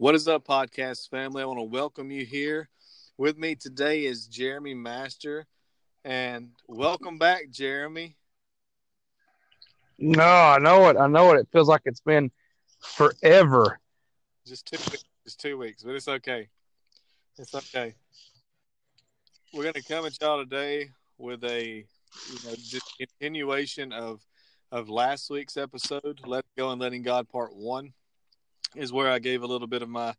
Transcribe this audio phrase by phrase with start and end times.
[0.00, 1.42] What is up, podcast family?
[1.42, 2.68] I want to welcome you here.
[3.16, 5.44] With me today is Jeremy Master,
[6.04, 8.16] and welcome back, Jeremy.
[9.98, 10.96] No, I know it.
[10.96, 11.40] I know it.
[11.40, 12.30] It feels like it's been
[12.78, 13.80] forever.
[14.46, 16.48] Just two, weeks, just two weeks, but it's okay.
[17.36, 17.96] It's okay.
[19.52, 24.24] We're gonna come at y'all today with a, you know, just continuation of
[24.70, 27.94] of last week's episode, "Let Go and Letting God" Part One
[28.74, 30.14] is where I gave a little bit of my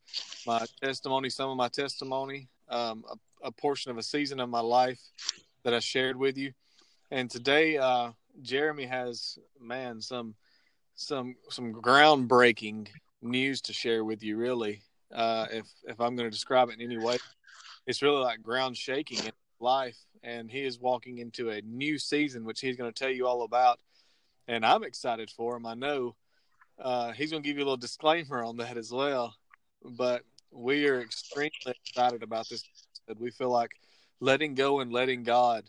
[0.46, 4.60] my testimony, some of my testimony, um, a, a, portion of a season of my
[4.60, 5.00] life
[5.64, 6.54] that I shared with you.
[7.12, 10.36] And today, uh, Jeremy has man some
[10.96, 12.88] some some groundbreaking
[13.22, 14.38] news to share with you.
[14.38, 14.82] Really,
[15.14, 17.18] uh, if if I'm going to describe it in any way,
[17.86, 19.98] it's really like ground shaking in life.
[20.22, 23.44] And he is walking into a new season, which he's going to tell you all
[23.44, 23.80] about.
[24.48, 25.66] And I'm excited for him.
[25.66, 26.16] I know
[26.82, 29.36] uh, he's going to give you a little disclaimer on that as well.
[29.84, 32.64] But we are extremely excited about this.
[33.18, 33.72] We feel like
[34.20, 35.66] letting go and letting God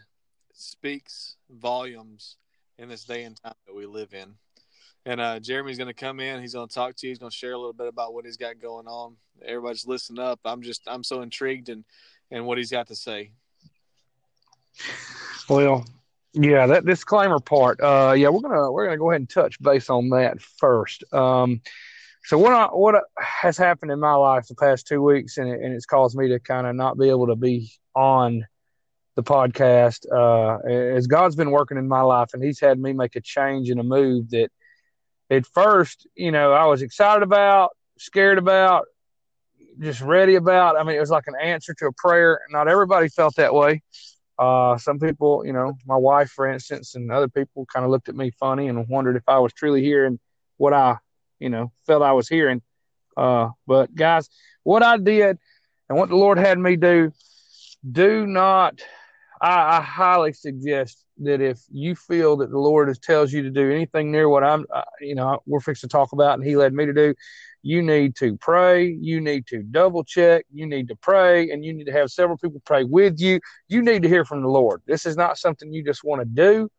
[0.52, 2.36] speaks volumes
[2.78, 4.34] in this day and time that we live in.
[5.06, 6.40] And uh, Jeremy's going to come in.
[6.40, 7.10] He's going to talk to you.
[7.10, 9.16] He's going to share a little bit about what he's got going on.
[9.44, 10.40] Everybody's listen up.
[10.44, 11.84] I'm just I'm so intrigued and
[12.30, 13.32] in what he's got to say.
[15.48, 15.84] Well,
[16.32, 17.80] yeah, that disclaimer part.
[17.80, 21.04] Uh, yeah, we're gonna we're gonna go ahead and touch base on that first.
[21.12, 21.60] Um,
[22.24, 25.60] so what I, what has happened in my life the past two weeks, and, it,
[25.60, 28.46] and it's caused me to kind of not be able to be on
[29.16, 30.06] the podcast.
[30.10, 33.70] Uh, as God's been working in my life, and He's had me make a change
[33.70, 34.50] and a move that,
[35.30, 38.86] at first, you know, I was excited about, scared about,
[39.78, 40.76] just ready about.
[40.76, 42.40] I mean, it was like an answer to a prayer.
[42.50, 43.82] Not everybody felt that way.
[44.40, 48.08] Uh, some people, you know, my wife, for instance, and other people kind of looked
[48.08, 50.18] at me funny and wondered if I was truly hearing
[50.56, 50.96] what I,
[51.38, 52.62] you know, felt I was hearing.
[53.18, 54.30] Uh, but guys,
[54.62, 55.38] what I did
[55.90, 57.12] and what the Lord had me do,
[57.92, 58.80] do not,
[59.42, 63.70] I, I highly suggest that if you feel that the Lord tells you to do
[63.70, 66.72] anything near what I'm, uh, you know, we're fixing to talk about and He led
[66.72, 67.14] me to do,
[67.62, 68.86] you need to pray.
[68.86, 70.46] You need to double check.
[70.52, 73.40] You need to pray, and you need to have several people pray with you.
[73.68, 74.82] You need to hear from the Lord.
[74.86, 76.70] This is not something you just want to do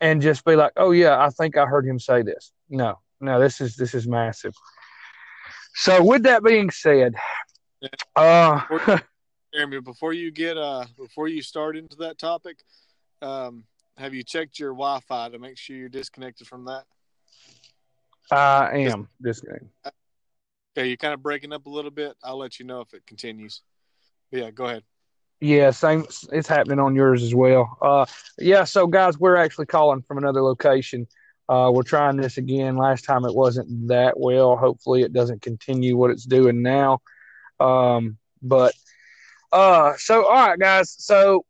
[0.00, 3.40] and just be like, "Oh yeah, I think I heard him say this." No, no,
[3.40, 4.54] this is this is massive.
[5.74, 7.14] So, with that being said,
[8.16, 9.02] uh, before,
[9.54, 12.58] Jeremy, before you get uh, before you start into that topic,
[13.22, 13.64] um,
[13.96, 16.84] have you checked your Wi-Fi to make sure you're disconnected from that?
[18.30, 19.68] I am disconnected.
[20.78, 22.16] Okay, you're kind of breaking up a little bit.
[22.22, 23.62] I'll let you know if it continues.
[24.30, 24.84] But yeah, go ahead.
[25.40, 26.06] Yeah, same.
[26.30, 27.76] It's happening on yours as well.
[27.82, 28.06] Uh,
[28.38, 28.62] yeah.
[28.62, 31.08] So, guys, we're actually calling from another location.
[31.48, 32.76] Uh, we're trying this again.
[32.76, 34.56] Last time it wasn't that well.
[34.56, 37.00] Hopefully, it doesn't continue what it's doing now.
[37.58, 38.72] Um, but
[39.50, 40.94] uh, so all right, guys.
[40.96, 41.44] So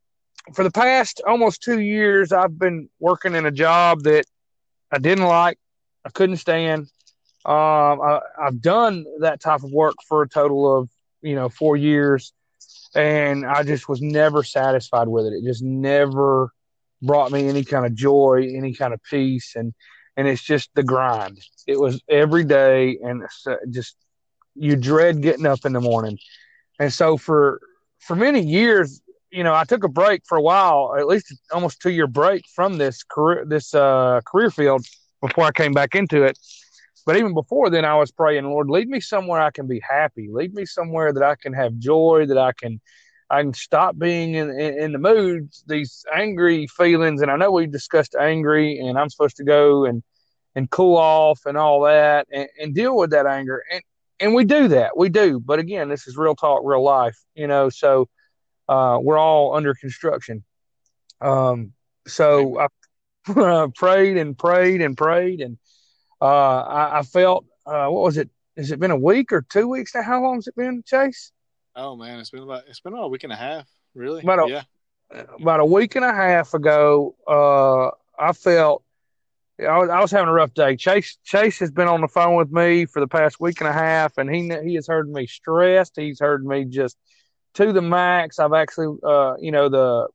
[0.54, 4.24] for the past almost two years, I've been working in a job that
[4.90, 5.58] I didn't like.
[6.06, 6.88] I couldn't stand.
[7.44, 10.90] Um, I, I've done that type of work for a total of
[11.22, 12.32] you know four years,
[12.94, 15.32] and I just was never satisfied with it.
[15.34, 16.50] It just never
[17.02, 19.72] brought me any kind of joy, any kind of peace, and
[20.16, 21.38] and it's just the grind.
[21.66, 23.22] It was every day, and
[23.70, 23.96] just
[24.54, 26.18] you dread getting up in the morning.
[26.78, 27.60] And so for
[28.00, 29.00] for many years,
[29.30, 32.44] you know, I took a break for a while, at least almost two year break
[32.54, 34.84] from this career this uh, career field
[35.20, 36.38] before I came back into it.
[37.08, 40.28] But even before then, I was praying, Lord, lead me somewhere I can be happy.
[40.30, 42.82] Lead me somewhere that I can have joy, that I can,
[43.30, 47.22] I can stop being in, in, in the mood, these angry feelings.
[47.22, 50.02] And I know we discussed angry, and I'm supposed to go and
[50.54, 53.64] and cool off and all that, and, and deal with that anger.
[53.72, 53.82] And
[54.20, 55.40] and we do that, we do.
[55.40, 57.70] But again, this is real talk, real life, you know.
[57.70, 58.10] So
[58.68, 60.44] uh, we're all under construction.
[61.22, 61.72] Um,
[62.06, 62.68] so
[63.26, 65.56] I prayed and prayed and prayed, and
[66.20, 68.30] uh, I, I, felt uh, what was it?
[68.56, 70.02] Has it been a week or two weeks now?
[70.02, 71.32] How long has it been, Chase?
[71.76, 74.22] Oh man, it's been about it's been about a week and a half, really.
[74.22, 77.90] About a, yeah, about a week and a half ago, uh,
[78.20, 78.82] I felt
[79.60, 80.76] I was, I was having a rough day.
[80.76, 83.72] Chase Chase has been on the phone with me for the past week and a
[83.72, 85.94] half, and he he has heard me stressed.
[85.96, 86.96] He's heard me just
[87.54, 88.38] to the max.
[88.38, 90.08] I've actually, uh, you know, the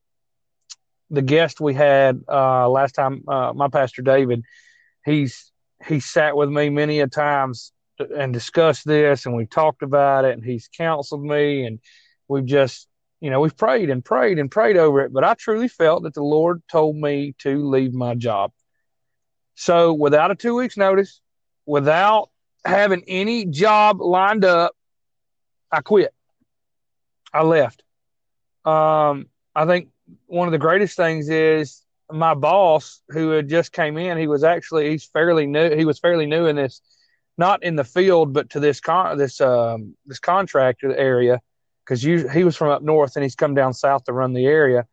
[1.10, 4.44] the guest we had uh, last time, uh, my pastor David,
[5.06, 5.51] he's
[5.88, 10.33] he sat with me many a times and discussed this, and we talked about it,
[10.33, 11.80] and he's counseled me, and
[12.27, 12.88] we've just,
[13.21, 15.13] you know, we've prayed and prayed and prayed over it.
[15.13, 18.51] But I truly felt that the Lord told me to leave my job.
[19.56, 21.21] So without a two weeks notice,
[21.65, 22.29] without
[22.65, 24.75] having any job lined up,
[25.71, 26.13] I quit.
[27.31, 27.83] I left.
[28.65, 29.89] Um, I think
[30.25, 31.82] one of the greatest things is
[32.13, 34.18] my boss who had just came in.
[34.18, 35.75] He was actually he's fairly new.
[35.75, 36.81] He was fairly new in this,
[37.38, 41.42] not in the field, but to this con this um this contractor area
[41.86, 44.86] because he was from up north and he's come down south to run the area.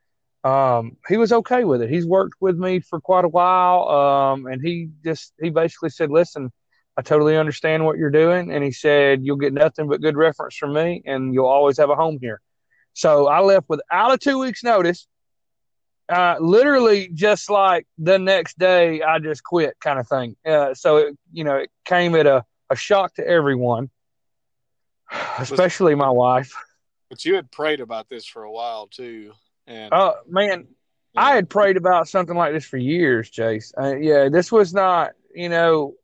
[0.42, 1.90] Um, he was okay with it.
[1.90, 6.10] He's worked with me for quite a while, um, and he just he basically said,
[6.10, 6.50] "Listen,
[6.96, 10.56] I totally understand what you're doing," and he said, "You'll get nothing but good reference
[10.56, 12.40] from me, and you'll always have a home here."
[12.94, 15.06] So I left without a two weeks notice.
[16.10, 20.36] Uh, literally just like the next day, I just quit, kind of thing.
[20.44, 23.90] Uh, so it, you know, it came at a, a shock to everyone,
[25.38, 26.52] especially my wife.
[27.08, 29.32] But you had prayed about this for a while too,
[29.66, 30.66] and oh man,
[31.14, 31.22] yeah.
[31.22, 33.72] I had prayed about something like this for years, Chase.
[33.80, 35.94] Uh, yeah, this was not, you know,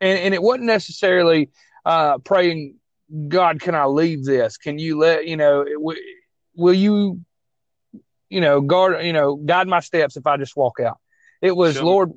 [0.00, 1.50] and and it wasn't necessarily
[1.84, 2.76] uh, praying,
[3.28, 4.58] God, can I leave this?
[4.58, 5.64] Can you let you know?
[6.54, 7.24] Will you,
[8.28, 10.98] you know, guard, you know, guide my steps if I just walk out?
[11.40, 12.16] It was show Lord, me.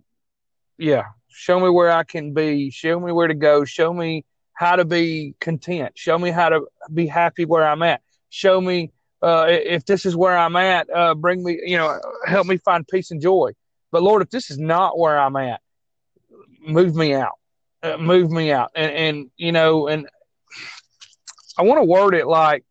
[0.78, 4.76] yeah, show me where I can be, show me where to go, show me how
[4.76, 5.94] to be content.
[5.96, 8.02] Show me how to be happy where I'm at.
[8.30, 8.92] Show me
[9.22, 10.88] uh, if this is where I'm at.
[10.94, 13.54] Uh, bring me, you know, help me find peace and joy.
[13.92, 15.62] But Lord, if this is not where I'm at,
[16.66, 17.40] move me out.
[17.82, 18.72] Uh, move me out.
[18.76, 20.08] And and you know, and
[21.58, 22.64] I want to word it like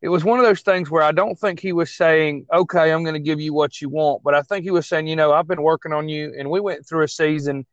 [0.00, 3.02] it was one of those things where I don't think he was saying, "Okay, I'm
[3.02, 5.32] going to give you what you want," but I think he was saying, "You know,
[5.32, 7.66] I've been working on you, and we went through a season."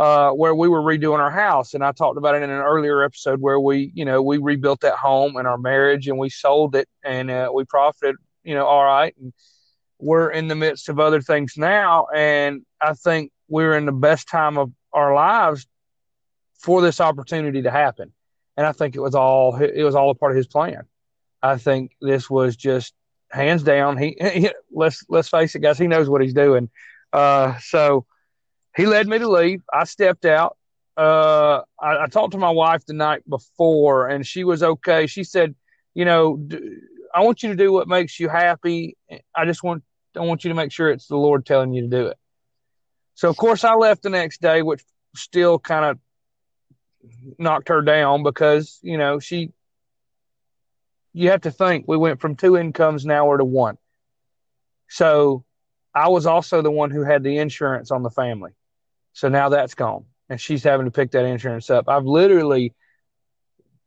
[0.00, 3.04] uh, where we were redoing our house, and I talked about it in an earlier
[3.04, 6.74] episode where we, you know, we rebuilt that home and our marriage, and we sold
[6.74, 9.14] it, and uh, we profited, you know, all right.
[9.20, 9.34] And
[9.98, 14.26] we're in the midst of other things now, and I think we're in the best
[14.26, 15.66] time of our lives
[16.54, 18.10] for this opportunity to happen.
[18.56, 20.84] And I think it was all it was all a part of his plan.
[21.42, 22.94] I think this was just
[23.30, 23.96] hands down.
[23.96, 25.78] He, he let's let's face it, guys.
[25.78, 26.70] He knows what he's doing.
[27.12, 28.06] Uh, so
[28.76, 29.62] he led me to leave.
[29.72, 30.56] I stepped out.
[30.96, 35.06] Uh, I, I, talked to my wife the night before, and she was okay.
[35.06, 35.54] She said,
[35.94, 36.46] "You know,
[37.14, 38.96] I want you to do what makes you happy.
[39.34, 39.82] I just want
[40.16, 42.18] I want you to make sure it's the Lord telling you to do it."
[43.14, 44.82] So, of course, I left the next day, which
[45.14, 45.98] still kind of
[47.38, 49.52] knocked her down because you know she.
[51.12, 53.78] You have to think we went from two incomes now we're to one.
[54.88, 55.44] So,
[55.94, 58.52] I was also the one who had the insurance on the family.
[59.12, 60.04] So now that's gone.
[60.28, 61.88] And she's having to pick that insurance up.
[61.88, 62.74] I've literally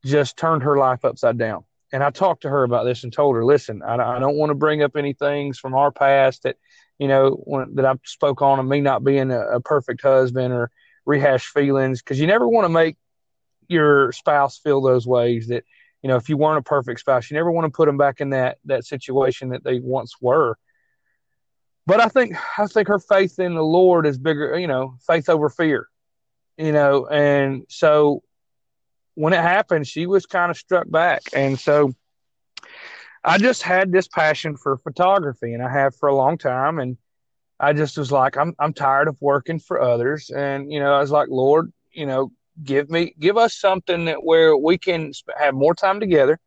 [0.04, 1.64] just turned her life upside down.
[1.94, 4.50] And I talked to her about this and told her, listen, I, I don't want
[4.50, 6.58] to bring up any things from our past that,
[6.98, 10.54] you know, when, that I spoke on of me not being a, a perfect husband
[10.54, 10.72] or
[11.06, 12.98] rehash feelings because you never want to make
[13.68, 15.64] your spouse feel those ways that,
[16.04, 18.20] you know, if you weren't a perfect spouse, you never want to put them back
[18.20, 20.58] in that, that situation that they once were.
[21.88, 25.28] But I think I think her faith in the Lord is bigger, you know, faith
[25.30, 25.88] over fear,
[26.58, 28.22] you know, and so
[29.16, 31.94] when it happened, she was kind of struck back, and so
[33.24, 36.98] I just had this passion for photography, and I have for a long time, and
[37.60, 41.02] I just was like, I'm I'm tired of working for others, and you know, I
[41.02, 45.54] was like, Lord, you know, give me give us something that where we can have
[45.54, 46.40] more time together,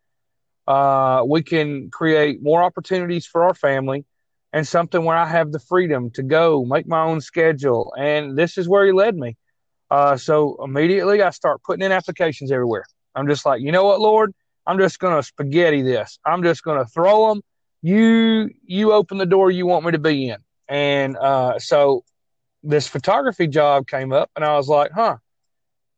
[0.66, 4.04] uh, we can create more opportunities for our family
[4.52, 7.92] and something where I have the freedom to go make my own schedule.
[7.98, 9.36] And this is where he led me.
[9.90, 12.84] Uh, so immediately I start putting in applications everywhere.
[13.14, 14.32] I'm just like, you know what, Lord,
[14.66, 16.18] I'm just to spaghetti this.
[16.24, 17.42] I'm just to throw them.
[17.82, 20.38] You, you open the door you want me to be in.
[20.68, 22.02] And, uh, so
[22.62, 25.16] this photography job came up and I was like, huh.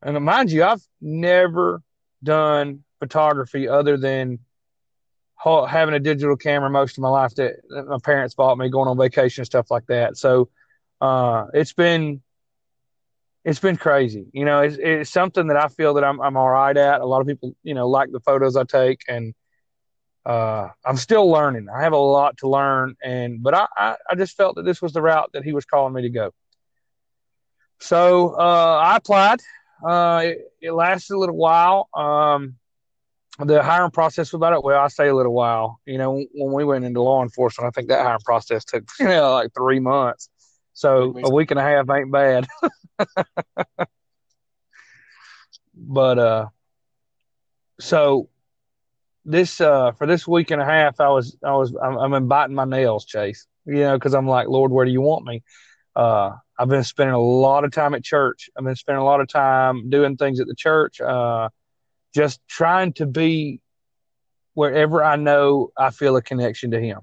[0.02, 1.82] And mind you, I've never
[2.22, 4.38] done photography other than
[5.44, 8.98] having a digital camera most of my life that, my parents bought me going on
[8.98, 10.16] vacation and stuff like that.
[10.16, 10.48] So
[11.00, 12.22] uh, it's been
[13.44, 14.26] it's been crazy.
[14.32, 17.00] You know, it's, it's something that I feel that I'm I'm all right at.
[17.00, 19.32] A lot of people, you know, like the photos I take, and
[20.26, 21.68] uh, I'm still learning.
[21.74, 24.82] I have a lot to learn, and but I, I, I just felt that this
[24.82, 26.32] was the route that he was calling me to go.
[27.80, 29.40] So uh, I applied.
[29.85, 31.88] Uh, it, it, lasted a little while.
[31.94, 32.56] Um,
[33.38, 34.64] the hiring process was about it.
[34.64, 35.80] Well, I say a little while.
[35.87, 39.06] You know, when we went into law enforcement, I think that hiring process took you
[39.06, 40.28] know like three months.
[40.73, 42.47] So a week and a half ain't bad.
[45.75, 46.47] but uh,
[47.80, 48.28] so
[49.25, 52.54] this uh for this week and a half, I was I was I'm, I'm biting
[52.54, 53.47] my nails, Chase.
[53.66, 55.42] You know, because I'm like, Lord, where do you want me?
[55.94, 58.50] Uh, I've been spending a lot of time at church.
[58.56, 61.00] I've been spending a lot of time doing things at the church.
[61.00, 61.50] Uh,
[62.14, 63.60] just trying to be
[64.54, 66.98] wherever I know I feel a connection to Him.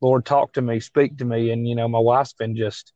[0.00, 1.50] Lord, talk to me, speak to me.
[1.50, 2.92] And, you know, my wife's been just,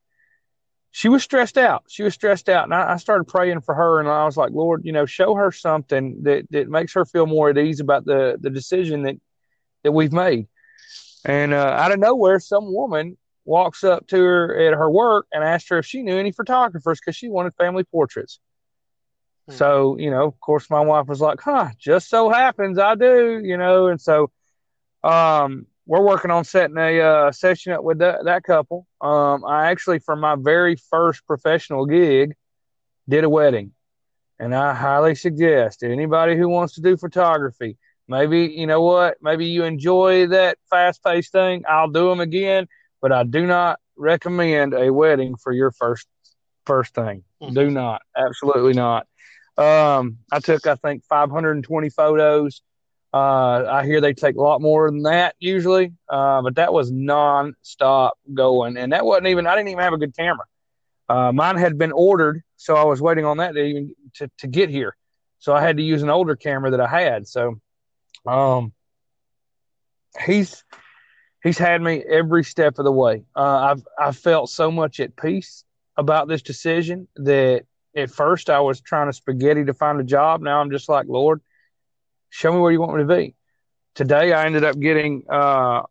[0.90, 1.84] she was stressed out.
[1.88, 2.64] She was stressed out.
[2.64, 4.00] And I, I, started praying for her.
[4.00, 7.26] And I was like, Lord, you know, show her something that, that makes her feel
[7.26, 9.16] more at ease about the, the decision that,
[9.82, 10.46] that we've made.
[11.24, 13.18] And uh, out of nowhere, some woman
[13.50, 17.00] walks up to her at her work and asked her if she knew any photographers
[17.00, 18.38] because she wanted family portraits.
[19.48, 19.54] Hmm.
[19.54, 23.40] So, you know, of course, my wife was like, huh, just so happens I do,
[23.42, 24.30] you know, and so
[25.02, 28.86] um, we're working on setting a uh, session up with that, that couple.
[29.00, 32.36] Um, I actually, for my very first professional gig,
[33.08, 33.72] did a wedding.
[34.38, 39.46] And I highly suggest anybody who wants to do photography, maybe, you know what, maybe
[39.46, 41.64] you enjoy that fast paced thing.
[41.68, 42.68] I'll do them again
[43.00, 46.06] but I do not recommend a wedding for your first
[46.66, 47.24] first thing.
[47.42, 47.54] Mm-hmm.
[47.54, 49.06] Do not, absolutely not.
[49.56, 52.62] Um, I took I think 520 photos.
[53.12, 56.92] Uh, I hear they take a lot more than that usually, uh, but that was
[56.92, 59.48] non-stop going, and that wasn't even.
[59.48, 60.44] I didn't even have a good camera.
[61.08, 64.46] Uh, mine had been ordered, so I was waiting on that to even to, to
[64.46, 64.96] get here.
[65.40, 67.26] So I had to use an older camera that I had.
[67.26, 67.60] So,
[68.26, 68.72] um,
[70.24, 70.62] he's
[71.42, 73.24] he's had me every step of the way.
[73.34, 75.64] Uh, I've I felt so much at peace
[75.96, 77.64] about this decision that
[77.96, 80.40] at first I was trying to spaghetti to find a job.
[80.40, 81.40] Now I'm just like, Lord,
[82.30, 83.34] show me where you want me to be.
[83.94, 85.82] Today I ended up getting uh,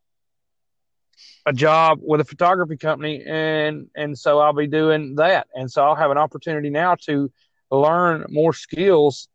[1.45, 5.83] a job with a photography company, and and so I'll be doing that, and so
[5.83, 7.31] I'll have an opportunity now to
[7.71, 9.27] learn more skills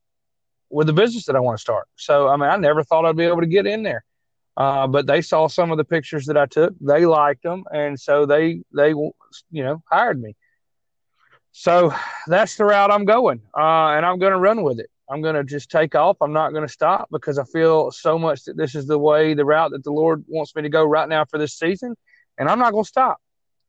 [0.71, 1.87] with the business that I want to start.
[1.97, 4.05] So I mean, I never thought I'd be able to get in there.
[4.57, 6.75] Uh, but they saw some of the pictures that I took.
[6.81, 9.13] They liked them, and so they they you
[9.51, 10.37] know hired me.
[11.51, 11.93] So
[12.27, 14.91] that's the route I'm going, uh, and I'm going to run with it.
[15.11, 16.17] I'm going to just take off.
[16.21, 19.35] I'm not going to stop because I feel so much that this is the way,
[19.35, 21.97] the route that the Lord wants me to go right now for this season,
[22.39, 23.21] and I'm not going to stop.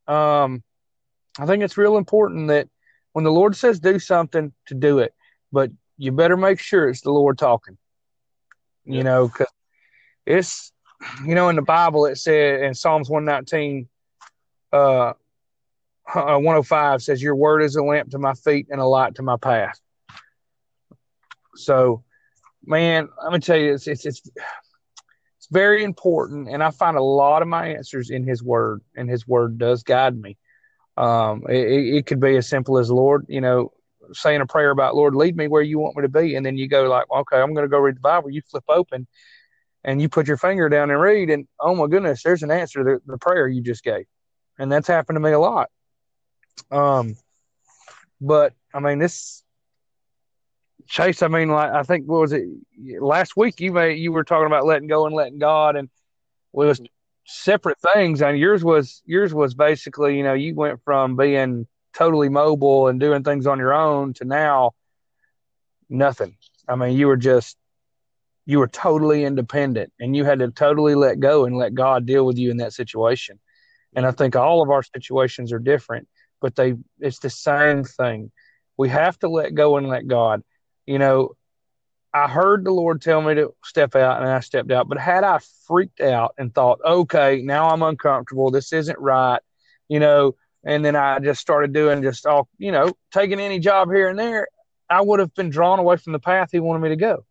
[0.08, 0.64] Um,
[1.40, 2.68] I think it's real important that
[3.14, 5.14] when the Lord says do something, to do it,
[5.52, 7.78] but you better make sure it's the Lord talking.
[8.84, 9.48] You know, because
[10.28, 10.72] it's
[11.26, 13.88] you know, in the Bible, it said in Psalms 119,
[14.74, 15.14] uh,
[16.14, 19.38] 105 says, Your word is a lamp to my feet and a light to my
[19.38, 19.80] path.
[21.56, 22.04] So,
[22.66, 26.50] man, I'm gonna tell you, it's, it's, it's, it's very important.
[26.50, 29.84] And I find a lot of my answers in his word, and his word does
[29.84, 30.38] guide me.
[30.98, 33.72] Um, it, it could be as simple as, Lord, you know,
[34.14, 36.36] saying a prayer about, Lord, lead me where you want me to be.
[36.36, 38.30] And then you go, like, okay, I'm going to go read the Bible.
[38.30, 39.08] You flip open
[39.86, 42.84] and you put your finger down and read, and oh my goodness, there's an answer
[42.84, 44.06] to the, prayer you just gave,
[44.58, 45.70] and that's happened to me a lot.
[46.72, 47.16] Um,
[48.20, 49.44] but I mean, this
[50.88, 52.46] Chase, I mean, like I think what was it
[53.00, 53.60] last week?
[53.60, 55.92] You may you were talking about letting go and letting God, and it
[56.58, 56.82] was
[57.26, 58.22] separate things.
[58.22, 63.00] And yours was yours was basically, you know, you went from being totally mobile and
[63.00, 64.72] doing things on your own to now
[65.90, 66.38] nothing.
[66.68, 67.58] I mean, you were just
[68.46, 72.26] you were totally independent and you had to totally let go and let God deal
[72.26, 73.40] with you in that situation.
[73.96, 76.08] And I think all of our situations are different,
[76.42, 78.32] but they it's the same thing.
[78.78, 80.44] We have to let go and let God.
[80.86, 81.32] You know,
[82.14, 85.24] I heard the Lord tell me to step out and I stepped out, but had
[85.24, 89.40] I freaked out and thought, okay, now I'm uncomfortable, this isn't right,
[89.90, 93.92] you know, and then I just started doing just all, you know, taking any job
[93.92, 94.48] here and there,
[94.90, 97.26] I would have been drawn away from the path he wanted me to go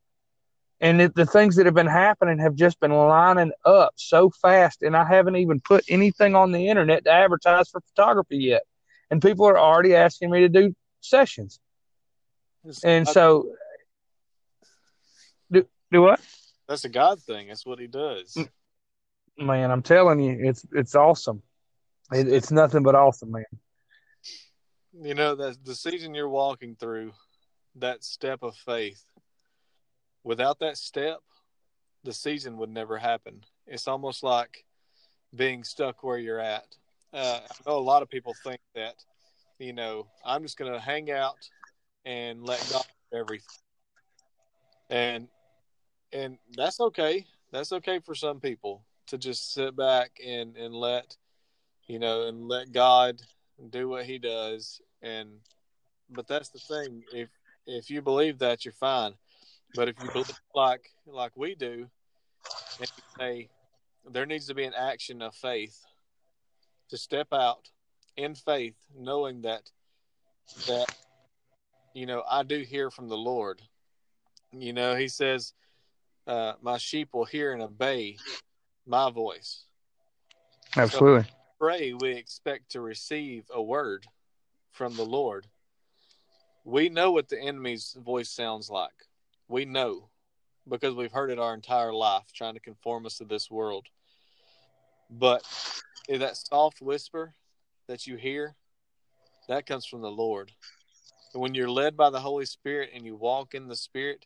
[0.81, 4.83] and it, the things that have been happening have just been lining up so fast
[4.83, 8.62] and i haven't even put anything on the internet to advertise for photography yet.
[9.11, 11.61] And people are already asking me to do sessions.
[12.83, 13.52] And so
[15.52, 16.21] do, do what?
[16.66, 17.49] That's a god thing.
[17.49, 18.37] That's what he does.
[19.37, 21.43] Man i'm telling you it's it's awesome.
[22.12, 23.45] It, it's nothing but awesome man.
[24.93, 27.12] You know that the season you're walking through
[27.76, 29.02] that step of faith
[30.25, 31.21] without that step,
[32.02, 33.45] the season would never happen.
[33.66, 34.64] It's almost like
[35.35, 36.76] being stuck where you're at.
[37.12, 38.95] Uh, I know a lot of people think that,
[39.59, 41.49] you know, I'm just going to hang out
[42.04, 43.62] and let God do everything,
[44.90, 45.28] and
[46.12, 47.25] and that's okay.
[47.50, 51.16] That's okay for some people to just sit back and and let,
[51.87, 53.23] you know, and let God
[53.71, 54.81] do what He does.
[55.02, 55.31] And
[56.11, 57.04] but that's the thing.
[57.12, 57.31] If
[57.66, 59.14] if you believe that, you're fine.
[59.75, 61.88] But if you believe like like we do,
[62.78, 62.88] and
[63.19, 63.49] say
[64.11, 65.78] there needs to be an action of faith
[66.90, 67.71] to step out
[68.16, 69.71] in faith, knowing that
[70.66, 70.87] that
[71.93, 73.61] you know I do hear from the Lord.
[74.52, 75.52] You know, He says
[76.26, 78.16] uh, my sheep will hear and obey
[78.87, 79.64] my voice.
[80.76, 81.23] Absolutely.
[81.23, 81.28] So
[81.59, 84.07] pray we expect to receive a word
[84.71, 85.47] from the Lord.
[86.64, 88.93] We know what the enemy's voice sounds like.
[89.49, 90.09] We know
[90.69, 93.87] because we've heard it our entire life, trying to conform us to this world.
[95.11, 95.43] But
[96.09, 97.35] that soft whisper
[97.87, 98.55] that you hear,
[99.49, 100.53] that comes from the Lord.
[101.35, 104.25] And when you're led by the Holy Spirit and you walk in the Spirit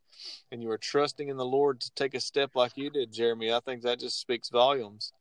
[0.53, 3.53] and you are trusting in the Lord to take a step like you did, Jeremy,
[3.53, 5.13] I think that just speaks volumes.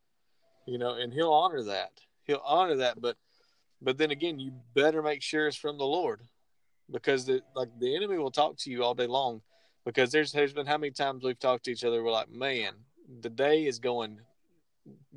[0.66, 1.92] You know, and He'll honor that.
[2.26, 3.16] He'll honor that, but
[3.82, 6.22] but then again, you better make sure it's from the Lord,
[6.92, 9.42] because the, like the enemy will talk to you all day long.
[9.88, 12.74] Because there's there's been how many times we've talked to each other, we're like, man,
[13.22, 14.20] the day is going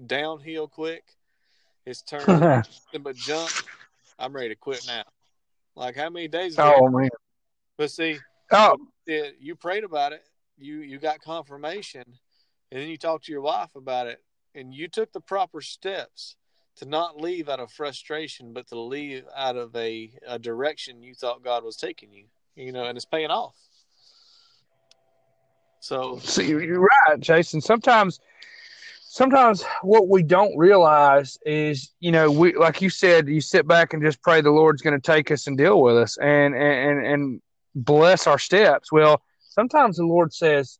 [0.06, 1.02] downhill quick.
[1.84, 2.68] It's turned
[3.02, 3.50] but jump.
[4.16, 5.02] I'm ready to quit now.
[5.74, 6.76] Like how many days ago?
[6.82, 7.08] Oh man.
[7.78, 8.18] But see,
[8.52, 8.76] oh.
[9.06, 10.22] you prayed about it.
[10.56, 12.04] You you got confirmation,
[12.70, 14.22] and then you talked to your wife about it,
[14.54, 16.36] and you took the proper steps
[16.76, 21.12] to not leave out of frustration, but to leave out of a, a direction you
[21.16, 22.26] thought God was taking you.
[22.54, 23.56] You know, and it's paying off.
[25.80, 27.60] So, see, you're right, Jason.
[27.60, 28.20] Sometimes
[29.10, 33.92] sometimes what we don't realize is, you know, we like you said, you sit back
[33.92, 37.04] and just pray the Lord's going to take us and deal with us and and
[37.04, 37.42] and
[37.74, 38.92] bless our steps.
[38.92, 40.78] Well, sometimes the Lord says,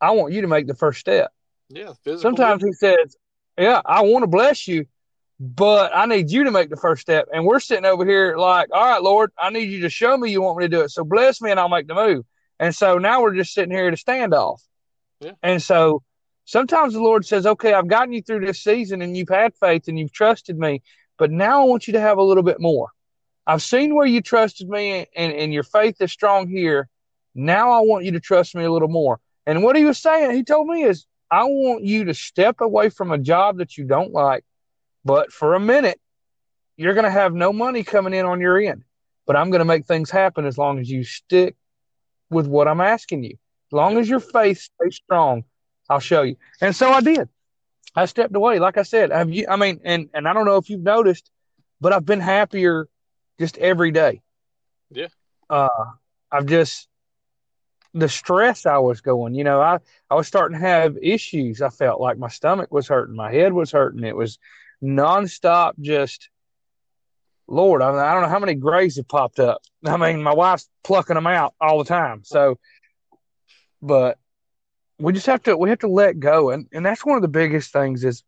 [0.00, 1.32] "I want you to make the first step."
[1.68, 1.92] Yeah.
[2.16, 3.16] Sometimes He says,
[3.56, 4.86] "Yeah, I want to bless you."
[5.40, 7.26] But I need you to make the first step.
[7.32, 10.30] And we're sitting over here like, all right, Lord, I need you to show me
[10.30, 10.92] you want me to do it.
[10.92, 12.24] So bless me and I'll make the move.
[12.62, 14.60] And so now we're just sitting here at a standoff.
[15.20, 15.32] Yeah.
[15.42, 16.02] And so
[16.44, 19.88] Sometimes the Lord says, okay, I've gotten you through this season and you've had faith
[19.88, 20.82] and you've trusted me,
[21.16, 22.88] but now I want you to have a little bit more.
[23.46, 26.88] I've seen where you trusted me and, and your faith is strong here.
[27.34, 29.20] Now I want you to trust me a little more.
[29.46, 32.90] And what he was saying, he told me is, I want you to step away
[32.90, 34.44] from a job that you don't like,
[35.04, 36.00] but for a minute,
[36.76, 38.84] you're going to have no money coming in on your end.
[39.26, 41.56] But I'm going to make things happen as long as you stick
[42.32, 43.32] with what I'm asking you.
[43.32, 45.44] As long as your faith stays strong,
[45.88, 46.36] I'll show you.
[46.60, 47.28] And so I did.
[47.94, 48.58] I stepped away.
[48.58, 51.30] Like I said, have you, I mean, and, and I don't know if you've noticed,
[51.80, 52.88] but I've been happier
[53.38, 54.22] just every day.
[54.90, 55.08] Yeah.
[55.48, 55.68] Uh,
[56.30, 56.88] I've just,
[57.94, 59.78] the stress I was going, you know, I,
[60.10, 61.60] I was starting to have issues.
[61.60, 63.14] I felt like my stomach was hurting.
[63.14, 64.04] My head was hurting.
[64.04, 64.38] It was
[64.82, 66.30] nonstop just,
[67.52, 69.60] Lord, I, mean, I don't know how many grays have popped up.
[69.86, 72.22] I mean, my wife's plucking them out all the time.
[72.24, 72.58] So,
[73.82, 74.18] but
[74.98, 76.50] we just have to we have to let go.
[76.50, 78.22] And and that's one of the biggest things is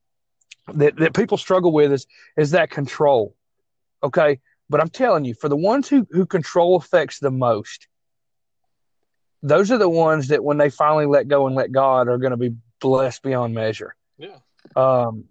[0.75, 2.07] that that people struggle with is
[2.37, 3.35] is that control.
[4.03, 4.41] Okay?
[4.71, 7.87] But i'm telling you for the ones who who control affects the most
[9.43, 12.31] those are the ones that when they finally let go and let god are going
[12.31, 13.95] to be blessed beyond measure.
[14.19, 14.39] Yeah.
[14.75, 15.25] Um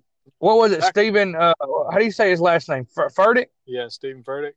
[0.44, 1.54] what was it steven uh,
[1.92, 3.48] how do you say his last name F- Furtick?
[3.66, 4.54] yeah steven Furtick.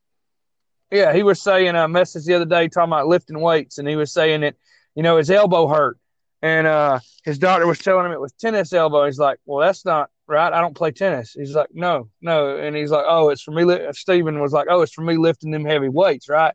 [0.91, 3.97] yeah he was saying a message the other day talking about lifting weights and he
[3.97, 4.55] was saying that
[4.95, 5.99] you know his elbow hurt
[6.43, 9.07] and uh, his doctor was telling him it was tennis elbow.
[9.07, 10.53] He's like, "Well, that's not right.
[10.53, 13.65] I don't play tennis." He's like, "No, no," and he's like, "Oh, it's for me."
[13.65, 13.87] Li-.
[13.93, 16.55] Steven was like, "Oh, it's for me lifting them heavy weights, right?"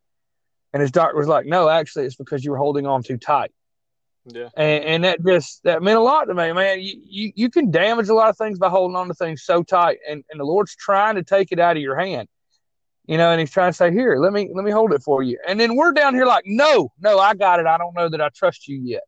[0.72, 3.52] And his doctor was like, "No, actually, it's because you were holding on too tight."
[4.26, 6.80] Yeah, and, and that just that meant a lot to me, man.
[6.80, 9.64] You, you you can damage a lot of things by holding on to things so
[9.64, 12.28] tight, and and the Lord's trying to take it out of your hand
[13.08, 15.24] you know, and he's trying to say, "Here, let me let me hold it for
[15.24, 17.66] you." And then we're down here like, "No, no, I got it.
[17.66, 19.04] I don't know that I trust you yet."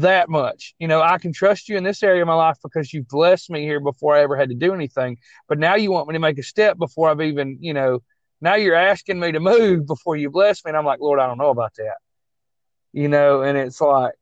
[0.00, 0.74] that much.
[0.78, 3.50] You know, I can trust you in this area of my life because you've blessed
[3.50, 5.18] me here before I ever had to do anything.
[5.48, 8.00] But now you want me to make a step before I've even, you know,
[8.40, 10.70] now you're asking me to move before you bless me.
[10.70, 11.96] And I'm like, Lord, I don't know about that.
[12.96, 14.14] You know, and it's like,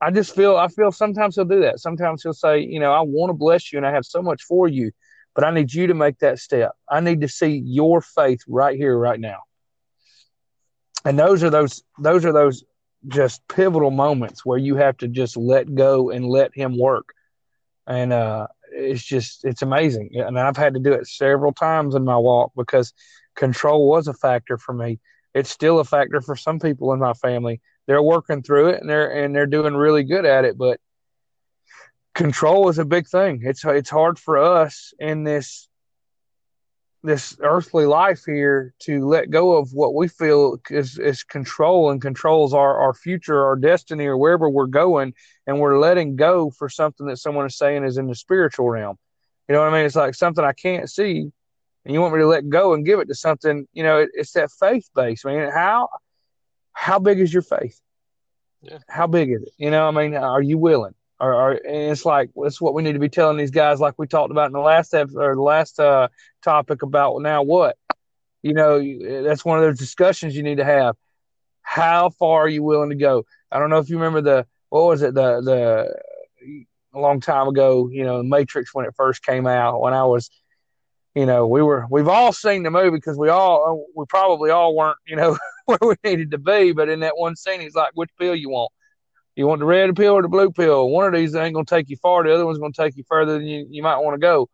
[0.00, 1.78] I just feel, I feel sometimes he'll do that.
[1.78, 4.42] Sometimes he'll say, you know, I want to bless you and I have so much
[4.42, 4.90] for you,
[5.36, 6.72] but I need you to make that step.
[6.90, 9.38] I need to see your faith right here, right now.
[11.04, 12.64] And those are those, those are those
[13.06, 17.10] just pivotal moments where you have to just let go and let him work.
[17.86, 20.10] And uh, it's just it's amazing.
[20.14, 22.92] And I've had to do it several times in my walk because
[23.36, 24.98] control was a factor for me.
[25.34, 27.60] It's still a factor for some people in my family.
[27.86, 30.80] They're working through it and they're and they're doing really good at it, but
[32.14, 33.42] control is a big thing.
[33.44, 35.68] It's it's hard for us in this
[37.06, 42.02] this earthly life here to let go of what we feel is, is control and
[42.02, 45.14] controls our, our future, our destiny, or wherever we're going,
[45.46, 48.96] and we're letting go for something that someone is saying is in the spiritual realm.
[49.48, 49.86] You know what I mean?
[49.86, 51.30] It's like something I can't see,
[51.84, 53.68] and you want me to let go and give it to something.
[53.72, 55.52] You know, it, it's that faith base, man.
[55.52, 55.88] How
[56.76, 57.80] how big is your faith?
[58.60, 58.78] Yeah.
[58.86, 59.52] How big is it?
[59.56, 60.94] You know, I mean, are you willing?
[61.18, 63.94] Or, or and it's like that's what we need to be telling these guys, like
[63.96, 66.08] we talked about in the last episode, or the last uh,
[66.44, 67.78] topic about now what?
[68.42, 70.94] You know, that's one of those discussions you need to have.
[71.62, 73.24] How far are you willing to go?
[73.50, 77.48] I don't know if you remember the what was it the the a long time
[77.48, 79.80] ago, you know, Matrix when it first came out.
[79.80, 80.30] When I was,
[81.16, 84.76] you know, we were we've all seen the movie because we all we probably all
[84.76, 86.72] weren't, you know, where we needed to be.
[86.72, 88.70] But in that one scene, he's like, "Which pill you want?
[89.34, 90.90] You want the red pill or the blue pill?
[90.90, 92.22] One of these ain't gonna take you far.
[92.22, 94.48] The other one's gonna take you further than you, you might want to go."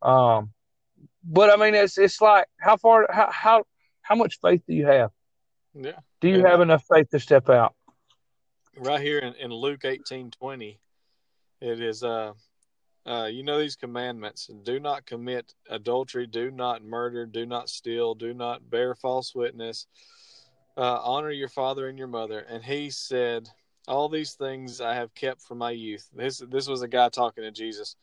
[0.00, 0.52] Um,
[1.24, 3.64] but I mean, it's it's like how far how how
[4.02, 5.10] how much faith do you have?
[5.74, 5.98] Yeah.
[6.20, 6.48] Do you Yeah.
[6.48, 7.74] have enough faith to step out?
[8.76, 10.78] right here in, in Luke eighteen twenty,
[11.60, 12.34] it is uh,
[13.08, 18.14] uh, you know these commandments: do not commit adultery, do not murder, do not steal,
[18.14, 19.86] do not bear false witness,
[20.76, 22.40] uh, honor your father and your mother.
[22.40, 23.48] And he said,
[23.86, 27.44] "All these things I have kept from my youth." This this was a guy talking
[27.44, 27.96] to Jesus.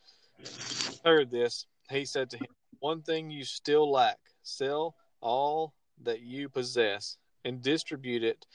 [1.04, 2.48] Heard this, he said to him,
[2.80, 8.46] "One thing you still lack: sell all that you possess and distribute it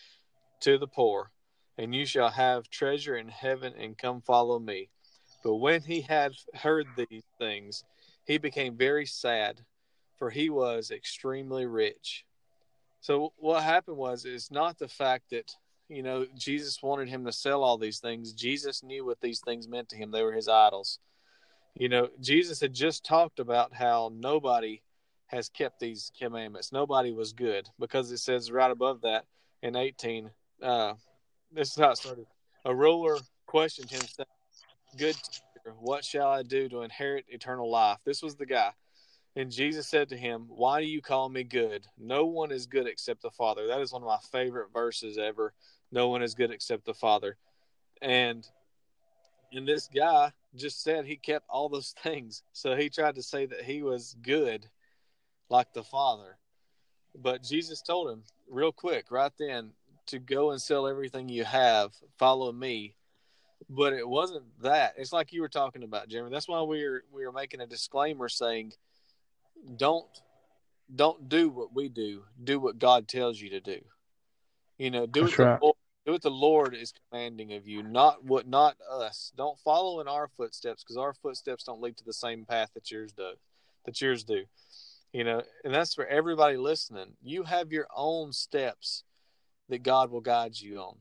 [0.60, 1.30] to the poor."
[1.78, 4.90] and you shall have treasure in heaven and come follow me.
[5.42, 7.84] But when he had heard these things,
[8.24, 9.60] he became very sad,
[10.18, 12.24] for he was extremely rich.
[13.00, 15.50] So what happened was it's not the fact that
[15.88, 18.32] you know Jesus wanted him to sell all these things.
[18.32, 20.10] Jesus knew what these things meant to him.
[20.10, 20.98] They were his idols.
[21.74, 24.82] You know, Jesus had just talked about how nobody
[25.28, 26.72] has kept these commandments.
[26.72, 29.24] Nobody was good because it says right above that
[29.62, 30.30] in 18
[30.62, 30.94] uh
[31.52, 32.26] this is how it started.
[32.64, 34.02] A ruler questioned him,
[34.96, 37.98] Good teacher, what shall I do to inherit eternal life?
[38.04, 38.72] This was the guy.
[39.36, 41.86] And Jesus said to him, Why do you call me good?
[41.96, 43.66] No one is good except the Father.
[43.66, 45.54] That is one of my favorite verses ever.
[45.92, 47.36] No one is good except the Father.
[48.02, 48.46] And
[49.52, 52.42] and this guy just said he kept all those things.
[52.52, 54.66] So he tried to say that he was good
[55.48, 56.38] like the Father.
[57.14, 59.72] But Jesus told him real quick, right then,
[60.06, 62.94] to go and sell everything you have, follow me.
[63.68, 64.94] But it wasn't that.
[64.96, 66.30] It's like you were talking about, Jeremy.
[66.30, 68.72] That's why we were we were making a disclaimer saying,
[69.76, 70.06] don't
[70.94, 72.24] don't do what we do.
[72.42, 73.80] Do what God tells you to do.
[74.78, 75.60] You know, do That's what right.
[75.60, 79.32] the Lord, do what the Lord is commanding of you, not what not us.
[79.36, 82.90] Don't follow in our footsteps because our footsteps don't lead to the same path that
[82.90, 83.32] yours do.
[83.84, 84.44] That yours do.
[85.12, 87.16] You know, and that's for everybody listening.
[87.22, 89.04] You have your own steps
[89.68, 90.96] that God will guide you on.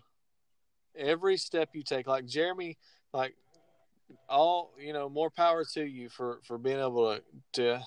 [0.96, 2.78] Every step you take, like Jeremy,
[3.14, 3.36] like
[4.28, 7.22] all you know, more power to you for for being able to
[7.54, 7.82] to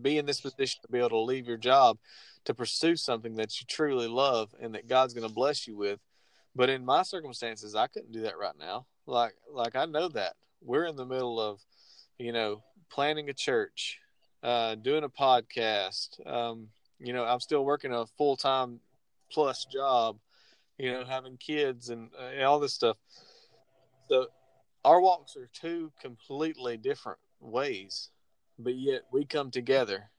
[0.00, 1.98] be in this position to be able to leave your job
[2.44, 6.00] to pursue something that you truly love and that God's going to bless you with.
[6.54, 8.86] But in my circumstances, I couldn't do that right now.
[9.06, 11.60] Like like I know that we're in the middle of,
[12.18, 13.98] you know, planning a church,
[14.42, 16.24] uh, doing a podcast.
[16.26, 16.68] Um,
[17.00, 18.80] you know, I'm still working a full time
[19.30, 20.18] plus job.
[20.82, 22.96] You know, having kids and uh, all this stuff.
[24.08, 24.26] So
[24.84, 28.10] our walks are two completely different ways,
[28.58, 30.10] but yet we come together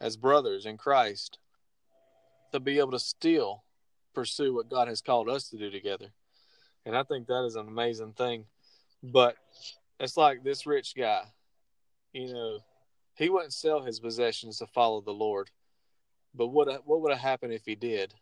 [0.00, 1.36] as brothers in Christ
[2.52, 3.64] to be able to still
[4.14, 6.06] pursue what God has called us to do together.
[6.86, 8.46] And I think that is an amazing thing.
[9.02, 9.36] But
[10.00, 11.24] it's like this rich guy,
[12.14, 12.60] you know,
[13.16, 15.50] he wouldn't sell his possessions to follow the Lord.
[16.34, 18.14] But what what would have happened if he did?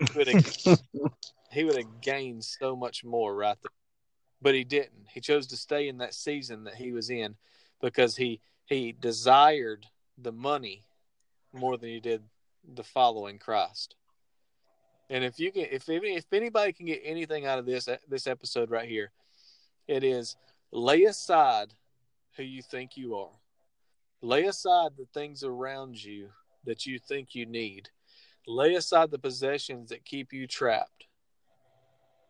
[0.00, 3.70] He would have, gained so much more right there.
[4.42, 5.06] But he didn't.
[5.08, 7.36] He chose to stay in that season that he was in
[7.80, 9.86] because he he desired
[10.18, 10.84] the money
[11.52, 12.22] more than he did
[12.74, 13.94] the following Christ.
[15.08, 18.26] And if you can, if if anybody can get anything out of this uh, this
[18.26, 19.12] episode right here,
[19.88, 20.36] it is
[20.72, 21.72] lay aside
[22.36, 23.30] who you think you are.
[24.20, 26.28] Lay aside the things around you
[26.64, 27.88] that you think you need.
[28.46, 31.06] Lay aside the possessions that keep you trapped.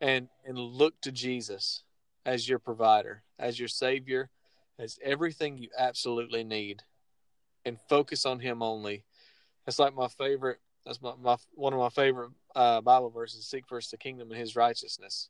[0.01, 1.83] And and look to Jesus
[2.25, 4.31] as your provider, as your savior,
[4.79, 6.83] as everything you absolutely need.
[7.65, 9.05] And focus on him only.
[9.65, 13.45] That's like my favorite that's my, my one of my favorite uh, Bible verses.
[13.45, 15.29] Seek first the kingdom and His righteousness,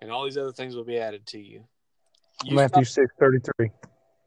[0.00, 1.64] and all these other things will be added to you.
[2.44, 3.70] you Matthew stop, six thirty three.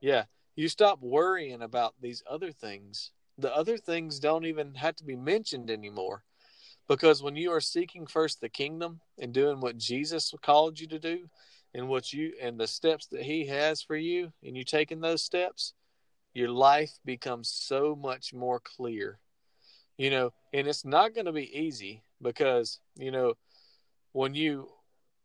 [0.01, 3.11] yeah, you stop worrying about these other things.
[3.37, 6.23] The other things don't even have to be mentioned anymore,
[6.87, 10.99] because when you are seeking first the kingdom and doing what Jesus called you to
[10.99, 11.29] do,
[11.73, 15.21] and what you and the steps that He has for you, and you taking those
[15.21, 15.73] steps,
[16.33, 19.19] your life becomes so much more clear
[19.97, 23.33] you know and it's not going to be easy because you know
[24.17, 24.67] when you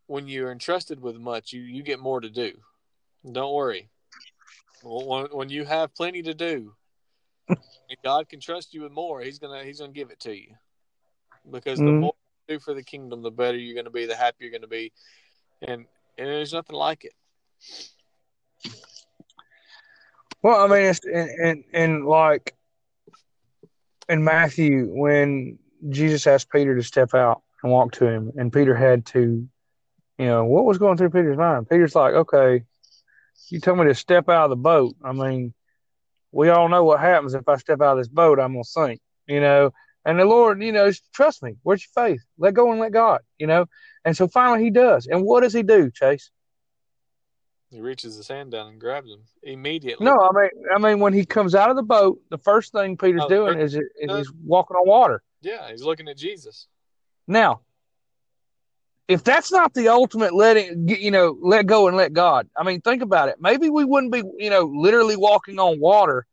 [0.06, 2.52] when you're entrusted with much, you you get more to do.
[3.30, 3.88] Don't worry.
[4.82, 6.74] When, when you have plenty to do,
[7.88, 10.54] and God can trust you with more, He's gonna He's gonna give it to you.
[11.50, 12.00] Because the Mhm.
[12.00, 12.14] more
[12.48, 14.92] you do for the kingdom, the better you're gonna be, the happier you're gonna be,
[15.62, 15.86] and
[16.18, 17.14] and there's nothing like it.
[20.42, 22.54] Well, I mean, it's and and, and like
[24.08, 28.74] in Matthew when Jesus asked Peter to step out and walk to him, and Peter
[28.74, 29.48] had to,
[30.18, 31.68] you know, what was going through Peter's mind?
[31.68, 32.64] Peter's like, okay,
[33.48, 34.96] you told me to step out of the boat.
[35.04, 35.54] I mean,
[36.32, 39.00] we all know what happens if I step out of this boat, I'm gonna sink,
[39.26, 39.72] you know.
[40.04, 41.54] And the Lord, you know, trust me.
[41.62, 42.22] Where's your faith?
[42.36, 43.66] Let go and let God, you know.
[44.04, 45.06] And so finally, he does.
[45.06, 46.30] And what does he do, Chase?
[47.70, 50.04] He reaches his hand down and grabs him immediately.
[50.04, 52.96] No, I mean, I mean, when he comes out of the boat, the first thing
[52.96, 55.22] Peter's Oh, doing is, is he's walking on water.
[55.40, 56.66] Yeah, he's looking at Jesus.
[57.26, 57.60] Now,
[59.08, 62.48] if that's not the ultimate letting, you know, let go and let God.
[62.56, 63.36] I mean, think about it.
[63.40, 66.26] Maybe we wouldn't be, you know, literally walking on water,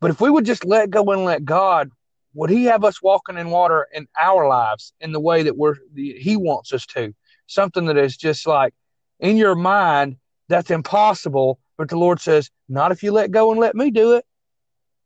[0.00, 1.90] but if we would just let go and let God,
[2.34, 5.76] would He have us walking in water in our lives in the way that we're
[5.94, 7.14] He wants us to?
[7.46, 8.74] Something that is just like
[9.20, 10.16] in your mind
[10.48, 14.14] that's impossible, but the Lord says, "Not if you let go and let Me do
[14.14, 14.24] it."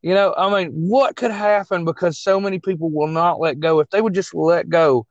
[0.03, 3.81] You know, I mean, what could happen because so many people will not let go?
[3.81, 5.07] If they would just let go,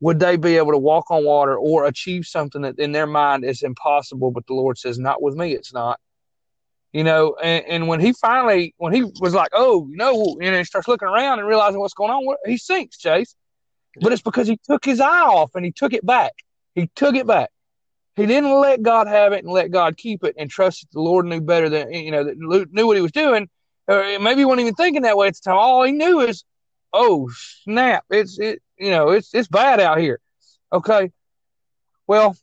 [0.00, 3.44] would they be able to walk on water or achieve something that in their mind
[3.44, 4.30] is impossible?
[4.30, 6.00] But the Lord says, not with me, it's not.
[6.92, 10.56] You know, and, and when he finally, when he was like, oh, you know, and
[10.56, 13.36] he starts looking around and realizing what's going on, he sinks, Chase.
[14.00, 16.32] But it's because he took his eye off and he took it back.
[16.74, 17.50] He took it back.
[18.16, 21.00] He didn't let God have it and let God keep it and trust that the
[21.00, 22.34] Lord knew better than, you know,
[22.70, 23.48] knew what he was doing.
[23.86, 25.56] Or maybe he wasn't even thinking that way at the time.
[25.56, 26.44] All he knew is,
[26.92, 27.30] oh
[27.62, 30.20] snap, it's it, you know, it's it's bad out here.
[30.72, 31.12] Okay,
[32.06, 32.36] well,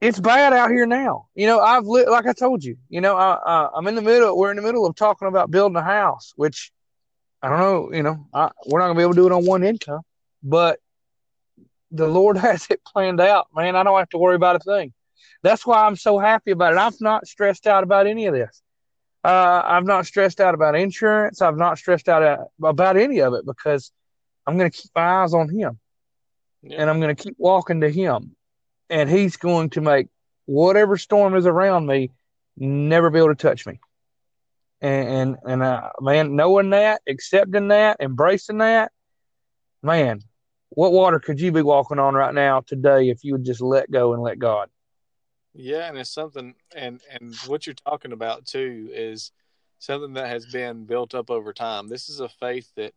[0.00, 1.28] it's bad out here now.
[1.34, 4.02] You know, I've li- like I told you, you know, I, I I'm in the
[4.02, 4.36] middle.
[4.36, 6.72] We're in the middle of talking about building a house, which
[7.40, 7.92] I don't know.
[7.92, 10.02] You know, I, we're not gonna be able to do it on one income,
[10.42, 10.80] but
[11.92, 13.76] the Lord has it planned out, man.
[13.76, 14.92] I don't have to worry about a thing.
[15.42, 16.78] That's why I'm so happy about it.
[16.78, 18.60] I'm not stressed out about any of this.
[19.22, 21.40] Uh, I'm not stressed out about insurance.
[21.40, 23.90] I'm not stressed out about any of it because
[24.46, 25.78] I'm going to keep my eyes on Him,
[26.62, 26.80] Yeah.
[26.80, 28.36] and I'm going to keep walking to Him,
[28.90, 30.08] and He's going to make
[30.46, 32.10] whatever storm is around me
[32.56, 33.80] never be able to touch me.
[34.80, 38.92] And and, and uh, man, knowing that, accepting that, embracing that,
[39.82, 40.20] man,
[40.70, 43.90] what water could you be walking on right now today if you would just let
[43.90, 44.68] go and let God?
[45.54, 49.30] Yeah, and it's something, and and what you're talking about too is
[49.78, 51.88] something that has been built up over time.
[51.88, 52.92] This is a faith that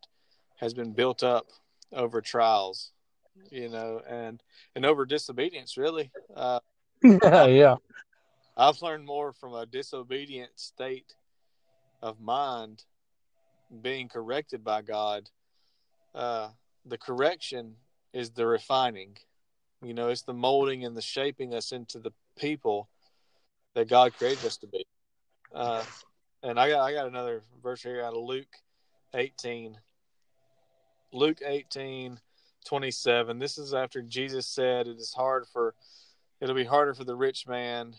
[0.58, 1.46] has been built up
[1.92, 2.92] over trials,
[3.50, 4.42] you know, and
[4.74, 5.76] and over disobedience.
[5.76, 6.60] Really, uh,
[7.02, 7.76] yeah.
[8.56, 11.14] I've learned more from a disobedient state
[12.02, 12.84] of mind
[13.82, 15.30] being corrected by God.
[16.14, 16.48] Uh,
[16.84, 17.76] the correction
[18.12, 19.16] is the refining.
[19.82, 22.88] You know, it's the molding and the shaping us into the people
[23.74, 24.84] that God created us to be.
[25.54, 25.84] Uh,
[26.42, 28.46] and I got I got another verse here out of Luke
[29.14, 29.78] 18.
[31.12, 32.18] Luke 18,
[32.66, 33.38] 27.
[33.38, 35.74] This is after Jesus said it is hard for
[36.40, 37.94] it'll be harder for the rich man.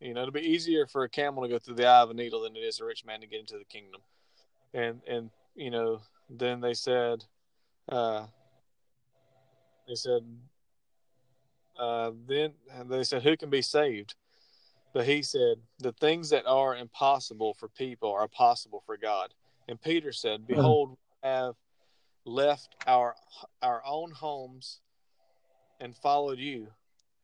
[0.00, 2.14] You know, it'll be easier for a camel to go through the eye of a
[2.14, 4.00] needle than it is a rich man to get into the kingdom.
[4.74, 7.24] And and you know, then they said
[7.90, 8.26] uh
[9.86, 10.24] they said
[11.80, 12.52] uh, then
[12.86, 14.14] they said, Who can be saved?
[14.92, 19.32] But he said, The things that are impossible for people are possible for God.
[19.66, 21.54] And Peter said, Behold, we have
[22.30, 23.16] left our
[23.60, 24.80] our own homes
[25.80, 26.68] and followed you.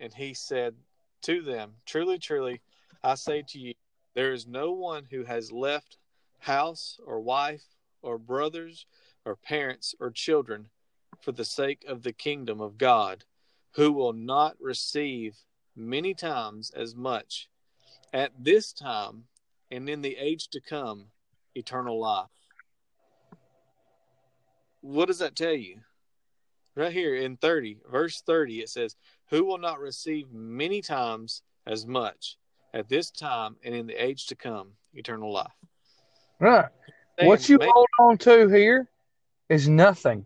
[0.01, 0.75] And he said
[1.23, 2.61] to them, Truly, truly,
[3.03, 3.75] I say to you,
[4.15, 5.99] there is no one who has left
[6.39, 7.65] house or wife
[8.03, 8.87] or brothers
[9.25, 10.67] or parents or children
[11.21, 13.25] for the sake of the kingdom of God
[13.73, 15.37] who will not receive
[15.75, 17.49] many times as much
[18.13, 19.25] at this time
[19.71, 21.07] and in the age to come
[21.55, 22.36] eternal life.
[24.87, 25.81] What does that tell you?
[26.77, 28.95] Right here in 30, verse 30, it says,
[29.31, 32.37] Who will not receive many times as much
[32.73, 35.51] at this time and in the age to come eternal life?
[36.39, 36.67] Right.
[37.19, 38.89] What you man, hold on to here
[39.49, 40.25] is nothing.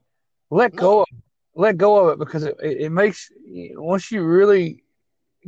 [0.50, 1.00] Let go No.
[1.00, 1.06] of
[1.54, 4.82] let go of it because it, it, it makes once you really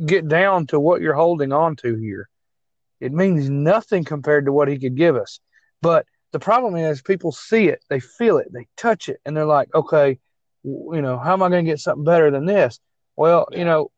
[0.05, 2.29] get down to what you're holding on to here,
[2.99, 5.39] it means nothing compared to what he could give us.
[5.81, 9.45] But the problem is people see it, they feel it, they touch it, and they're
[9.45, 10.19] like, okay,
[10.63, 12.79] you know, how am I going to get something better than this?
[13.15, 13.59] Well, yeah.
[13.59, 13.91] you know,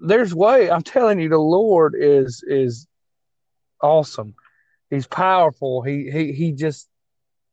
[0.00, 0.70] there's way.
[0.70, 2.86] I'm telling you, the Lord is is
[3.82, 4.34] awesome.
[4.90, 5.82] He's powerful.
[5.82, 6.88] He he he just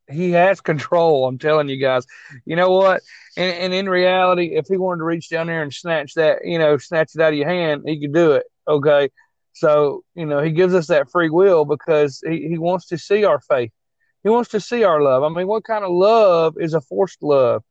[0.10, 1.26] he has control.
[1.26, 2.06] I'm telling you guys.
[2.46, 3.02] You know what?
[3.38, 6.60] And, and in reality, if he wanted to reach down there and snatch that, you
[6.60, 8.44] know, snatch it out of your hand, he could do it.
[8.68, 9.10] Okay.
[9.54, 13.24] So, you know, he gives us that free will because he, he wants to see
[13.24, 13.72] our faith.
[14.24, 15.24] He wants to see our love.
[15.24, 17.64] I mean, what kind of love is a forced love?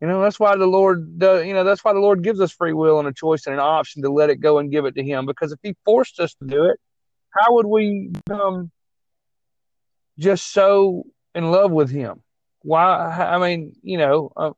[0.00, 2.52] You know, that's why the Lord, does, you know, that's why the Lord gives us
[2.52, 4.94] free will and a choice and an option to let it go and give it
[4.94, 5.26] to Him.
[5.26, 6.78] Because if He forced us to do it,
[7.30, 8.70] how would we become
[10.18, 12.22] just so in love with Him?
[12.62, 12.84] Why?
[12.86, 14.50] I mean, you know, uh,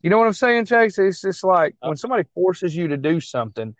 [0.00, 0.98] you know what I'm saying, Chase?
[0.98, 3.74] It's just like when somebody forces you to do something,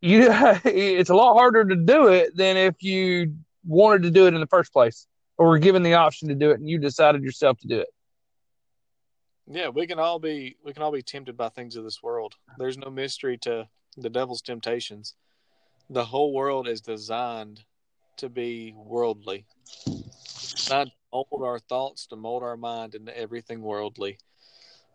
[0.00, 0.28] you
[0.64, 4.40] it's a lot harder to do it than if you wanted to do it in
[4.40, 7.58] the first place or were given the option to do it and you decided yourself
[7.60, 7.88] to do it.
[9.46, 12.34] Yeah, we can all be we can all be tempted by things of this world.
[12.58, 15.14] There's no mystery to the devil's temptations.
[15.90, 17.62] The whole world is designed
[18.16, 19.44] to be worldly.
[20.70, 24.18] Not mold our thoughts, to mold our mind into everything worldly.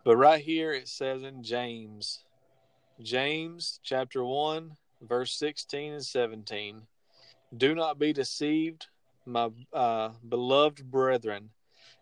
[0.04, 2.24] But right here it says in James,
[3.00, 4.72] James chapter 1,
[5.02, 6.82] verse 16 and 17,
[7.56, 8.88] Do not be deceived,
[9.26, 11.50] my uh, beloved brethren.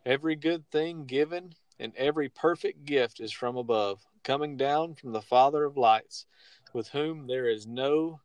[0.07, 5.23] Every good thing given and every perfect gift is from above, coming down from the
[5.23, 6.27] Father of lights,
[6.73, 8.21] with whom there is no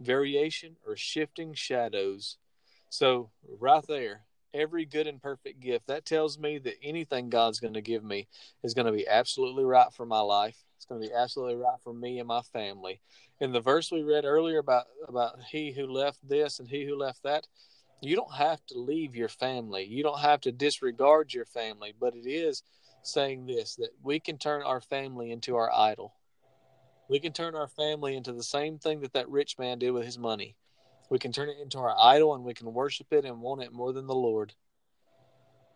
[0.00, 2.38] variation or shifting shadows.
[2.88, 7.74] So, right there, every good and perfect gift, that tells me that anything God's going
[7.74, 8.28] to give me
[8.62, 10.64] is going to be absolutely right for my life.
[10.76, 13.00] It's going to be absolutely right for me and my family.
[13.40, 16.96] In the verse we read earlier about about he who left this and he who
[16.96, 17.46] left that,
[18.00, 19.84] you don't have to leave your family.
[19.84, 22.62] You don't have to disregard your family, but it is
[23.02, 26.14] saying this that we can turn our family into our idol.
[27.08, 30.04] We can turn our family into the same thing that that rich man did with
[30.04, 30.56] his money.
[31.10, 33.72] We can turn it into our idol and we can worship it and want it
[33.72, 34.54] more than the Lord.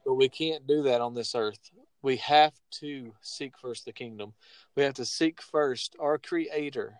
[0.07, 1.71] But we can't do that on this earth.
[2.03, 4.35] We have to seek first the kingdom.
[4.77, 6.95] We have to seek first our Creator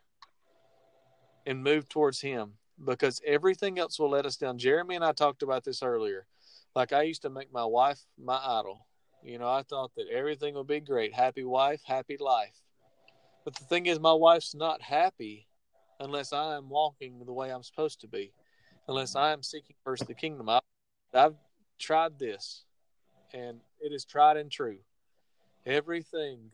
[1.47, 4.59] and move towards Him because everything else will let us down.
[4.59, 6.27] Jeremy and I talked about this earlier.
[6.75, 8.87] Like I used to make my wife my idol.
[9.23, 11.15] You know, I thought that everything would be great.
[11.15, 12.61] Happy wife, happy life.
[13.45, 15.47] But the thing is, my wife's not happy
[16.01, 18.33] unless I am walking the way I'm supposed to be,
[18.89, 20.49] unless I am seeking first the kingdom.
[20.49, 20.61] I,
[21.15, 21.37] I've
[21.79, 22.65] tried this,
[23.33, 24.79] and it is tried and true.
[25.65, 26.51] Everything,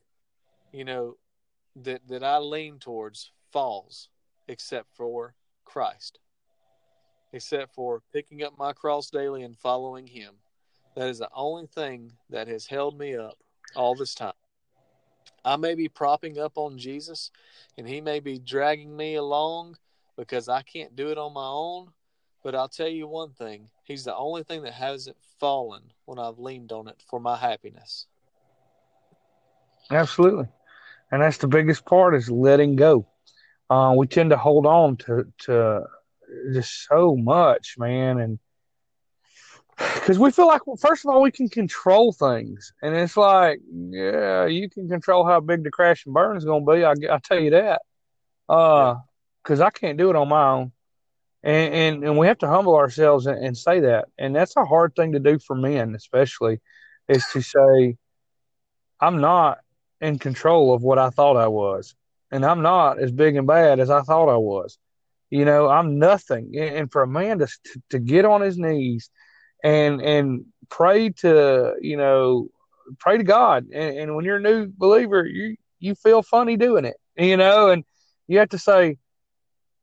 [0.72, 1.16] you know,
[1.76, 4.08] that that I lean towards falls,
[4.48, 5.34] except for
[5.70, 6.18] Christ,
[7.32, 10.34] except for picking up my cross daily and following Him.
[10.96, 13.38] That is the only thing that has held me up
[13.76, 14.32] all this time.
[15.44, 17.30] I may be propping up on Jesus
[17.78, 19.76] and he may be dragging me along
[20.16, 21.88] because I can't do it on my own.
[22.42, 26.38] But I'll tell you one thing He's the only thing that hasn't fallen when I've
[26.38, 28.06] leaned on it for my happiness.
[29.90, 30.46] Absolutely.
[31.10, 33.06] And that's the biggest part is letting go.
[33.70, 35.84] Uh, we tend to hold on to, to
[36.52, 38.18] just so much, man.
[38.18, 38.38] And
[39.94, 42.72] because we feel like well, first of all we can control things.
[42.82, 46.66] And it's like yeah you can control how big the crash and burn is going
[46.66, 46.84] to be.
[46.84, 47.82] I, I tell you that.
[48.48, 48.96] Uh
[49.42, 50.72] because i can't do it on my own.
[51.42, 54.08] And, and and we have to humble ourselves and, and say that.
[54.18, 56.60] And that's a hard thing to do for men especially
[57.08, 57.96] is to say
[59.00, 59.58] i'm not
[60.00, 61.94] in control of what i thought i was
[62.30, 64.78] and i'm not as big and bad as i thought i was
[65.30, 67.48] you know i'm nothing and for a man to,
[67.90, 69.10] to get on his knees
[69.62, 72.48] and and pray to you know
[72.98, 73.66] pray to God.
[73.72, 77.70] And, and when you're a new believer, you you feel funny doing it, you know,
[77.70, 77.84] and
[78.28, 78.98] you have to say,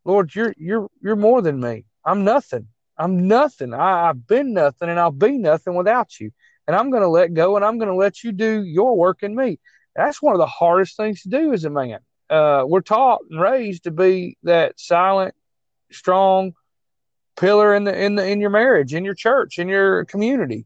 [0.06, 1.86] Lord, you're you're you're more than me.
[2.06, 2.68] I'm nothing.
[2.98, 3.74] I'm nothing.
[3.74, 6.32] I, I've been nothing, and I'll be nothing without you.
[6.68, 9.24] And I'm going to let go, and I'm going to let you do your work
[9.24, 9.60] in me.
[9.96, 12.00] That's one of the hardest things to do as a man.
[12.30, 15.34] Uh, we're taught and raised to be that silent,
[15.92, 16.54] strong,
[17.38, 20.66] pillar in the in the in your marriage, in your church, in your community.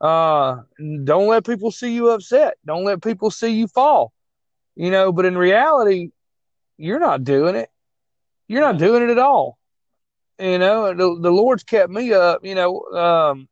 [0.00, 0.62] Uh,
[1.04, 2.56] don't let people see you upset.
[2.66, 4.12] Don't let people see you fall.
[4.76, 6.10] You know, but in reality,
[6.76, 7.70] you're not doing it.
[8.48, 9.58] You're not doing it at all.
[10.38, 12.44] You know, the, the Lord's kept me up.
[12.44, 13.48] You know, um,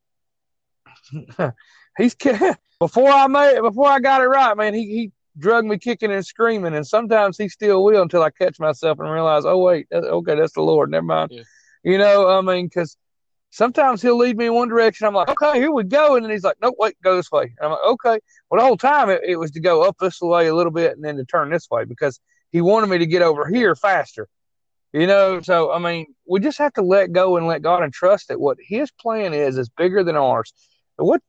[1.97, 4.75] he's kept, before I made before I got it right, man.
[4.75, 8.59] He he drug me kicking and screaming, and sometimes he still will until I catch
[8.59, 10.91] myself and realize, oh wait, okay, that's the Lord.
[10.91, 11.31] Never mind.
[11.33, 11.43] Yeah.
[11.85, 12.97] You know, I mean, because
[13.51, 15.07] sometimes he'll lead me in one direction.
[15.07, 16.17] I'm like, okay, here we go.
[16.17, 17.43] And then he's like, nope, wait, go this way.
[17.43, 18.19] And I'm like, okay.
[18.51, 20.93] Well, the whole time it, it was to go up this way a little bit
[20.93, 22.21] and then to turn this way because
[22.51, 24.29] He wanted me to get over here faster.
[24.93, 27.93] You know, so I mean, we just have to let go and let God and
[27.93, 30.53] trust that what His plan is is bigger than ours.
[30.97, 31.23] What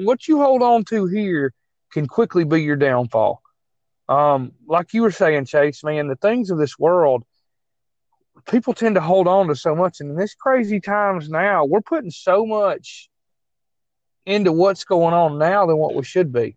[0.00, 1.52] what you hold on to here
[1.92, 3.42] can quickly be your downfall.
[4.08, 7.24] Um, like you were saying, Chase, man, the things of this world,
[8.48, 10.00] people tend to hold on to so much.
[10.00, 13.08] And in this crazy times now, we're putting so much
[14.24, 16.56] into what's going on now than what we should be.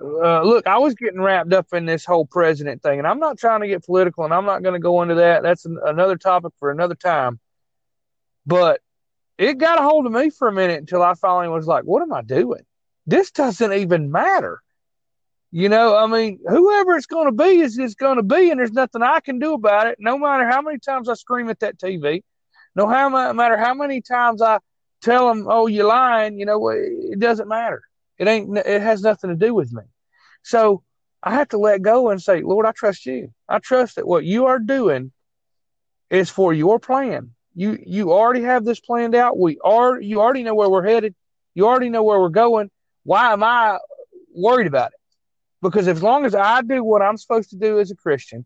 [0.00, 3.38] Uh, look, I was getting wrapped up in this whole president thing, and I'm not
[3.38, 5.42] trying to get political, and I'm not going to go into that.
[5.42, 7.40] That's an, another topic for another time.
[8.44, 8.82] But
[9.38, 12.02] it got a hold of me for a minute until I finally was like, "What
[12.02, 12.64] am I doing?
[13.06, 14.62] This doesn't even matter."
[15.52, 18.58] You know, I mean, whoever it's going to be is it's going to be, and
[18.60, 19.96] there's nothing I can do about it.
[19.98, 22.24] No matter how many times I scream at that TV,
[22.74, 24.58] no how matter how many times I
[25.02, 27.82] tell them, "Oh, you're lying," you know, it doesn't matter.
[28.18, 28.56] It ain't.
[28.58, 29.82] It has nothing to do with me.
[30.42, 30.82] So
[31.22, 33.32] I have to let go and say, Lord, I trust you.
[33.48, 35.12] I trust that what you are doing
[36.10, 37.30] is for your plan.
[37.54, 39.38] You you already have this planned out.
[39.38, 41.14] We are you already know where we're headed.
[41.54, 42.70] You already know where we're going.
[43.06, 43.78] Why am I
[44.34, 44.98] worried about it?
[45.62, 48.44] Because as long as I do what I'm supposed to do as a Christian,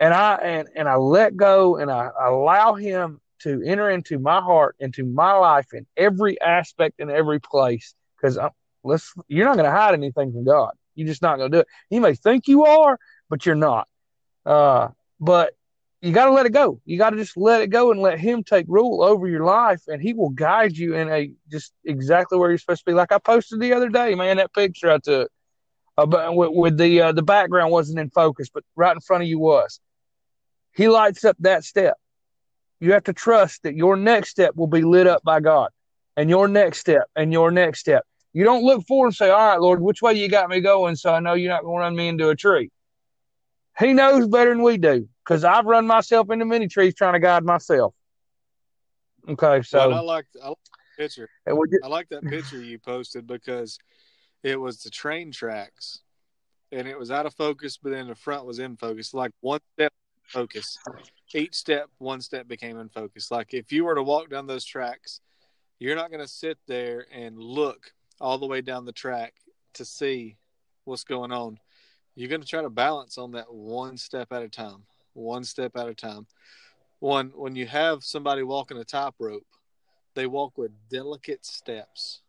[0.00, 4.40] and I and, and I let go and I allow him to enter into my
[4.40, 8.38] heart, into my life in every aspect and every place, because
[8.82, 10.72] let's you're not going to hide anything from God.
[10.94, 11.66] You're just not going to do it.
[11.90, 13.86] You may think you are, but you're not.
[14.46, 14.88] Uh,
[15.20, 15.52] but
[16.04, 16.80] you got to let it go.
[16.84, 19.80] You got to just let it go and let Him take rule over your life,
[19.88, 22.92] and He will guide you in a just exactly where you're supposed to be.
[22.92, 25.32] Like I posted the other day, man, that picture I took
[25.96, 29.28] uh, with, with the uh, the background wasn't in focus, but right in front of
[29.30, 29.80] you was.
[30.74, 31.96] He lights up that step.
[32.80, 35.70] You have to trust that your next step will be lit up by God,
[36.18, 38.04] and your next step, and your next step.
[38.34, 40.96] You don't look forward and say, All right, Lord, which way you got me going
[40.96, 42.70] so I know you're not going to run me into a tree?
[43.78, 47.20] He knows better than we do because I've run myself into many trees trying to
[47.20, 47.94] guide myself.
[49.28, 51.28] Okay, so well, I like I like that picture.
[51.46, 53.78] I like that picture you posted because
[54.42, 56.02] it was the train tracks,
[56.70, 59.14] and it was out of focus, but then the front was in focus.
[59.14, 59.92] Like one step
[60.24, 60.78] focus,
[61.32, 63.30] each step, one step became in focus.
[63.30, 65.20] Like if you were to walk down those tracks,
[65.78, 69.34] you're not going to sit there and look all the way down the track
[69.74, 70.36] to see
[70.84, 71.58] what's going on.
[72.14, 74.84] You're going to try to balance on that one step at a time,
[75.14, 76.26] one step at a time.
[77.00, 79.46] One, when you have somebody walking a top rope,
[80.14, 82.20] they walk with delicate steps.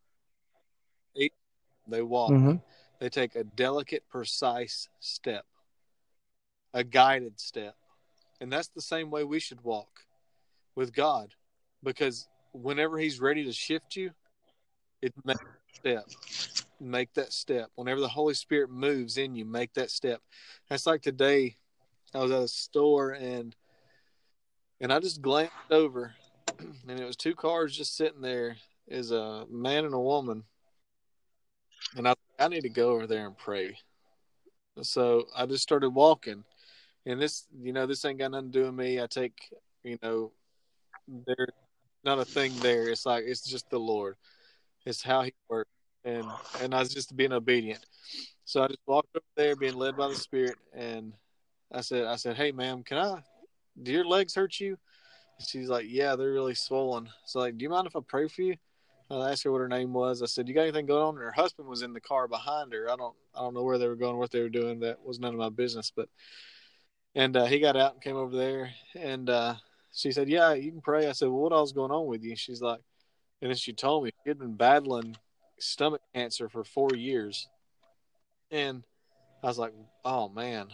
[1.88, 2.32] They walk.
[2.32, 2.56] Mm-hmm.
[3.00, 5.46] They take a delicate, precise step,
[6.74, 7.76] a guided step.
[8.42, 10.02] And that's the same way we should walk
[10.76, 11.34] with God
[11.84, 14.12] because whenever He's ready to shift you,
[15.02, 15.40] it makes
[15.76, 16.06] step.
[16.80, 17.70] Make that step.
[17.76, 20.22] Whenever the Holy Spirit moves in you, make that step.
[20.70, 21.56] That's like today.
[22.14, 23.56] I was at a store and
[24.82, 26.14] and I just glanced over,
[26.88, 28.58] and it was two cars just sitting there.
[28.88, 30.44] Is a man and a woman,
[31.96, 33.78] and I I need to go over there and pray.
[34.82, 36.44] So I just started walking,
[37.06, 39.02] and this you know this ain't got nothing to do with me.
[39.02, 39.34] I take
[39.84, 40.32] you know
[41.08, 41.50] there's
[42.04, 42.88] not a thing there.
[42.90, 44.16] It's like it's just the Lord.
[44.86, 45.70] It's how He works
[46.06, 46.26] and
[46.62, 47.86] and I was just being obedient.
[48.46, 51.14] So I just walked over there, being led by the Spirit, and
[51.72, 53.24] I said, I said, hey, ma'am, can I?
[53.82, 54.78] Do your legs hurt you?
[55.40, 57.10] And she's like, yeah, they're really swollen.
[57.26, 58.56] So like, do you mind if I pray for you?
[59.10, 60.24] I asked her what her name was.
[60.24, 62.74] I said, "You got anything going on?" And her husband was in the car behind
[62.74, 62.90] her.
[62.90, 64.80] I don't, I don't know where they were going, what they were doing.
[64.80, 65.92] That was none of my business.
[65.96, 66.10] But,
[67.14, 69.56] and uh, he got out and came over there, and uh,
[69.94, 72.36] she said, "Yeah, you can pray." I said, "Well, what all's going on with you?"
[72.36, 72.80] She's like,
[73.46, 75.16] and then she told me she had been battling
[75.60, 77.48] stomach cancer for four years,
[78.50, 78.82] and
[79.44, 79.72] I was like,
[80.04, 80.70] "Oh man,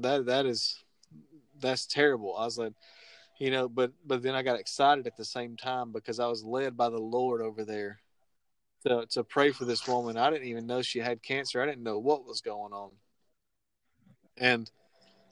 [0.00, 0.84] that that is
[1.58, 2.74] that's terrible." I was like,
[3.38, 6.44] you know, but but then I got excited at the same time because I was
[6.44, 8.00] led by the Lord over there
[8.84, 10.18] to to pray for this woman.
[10.18, 11.62] I didn't even know she had cancer.
[11.62, 12.90] I didn't know what was going on,
[14.36, 14.70] and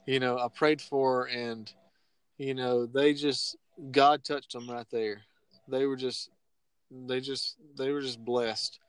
[0.07, 1.71] you know, I prayed for her, and
[2.39, 3.57] you know, they just
[3.91, 5.21] God touched them right there.
[5.67, 6.31] They were just
[6.91, 8.79] they just they were just blessed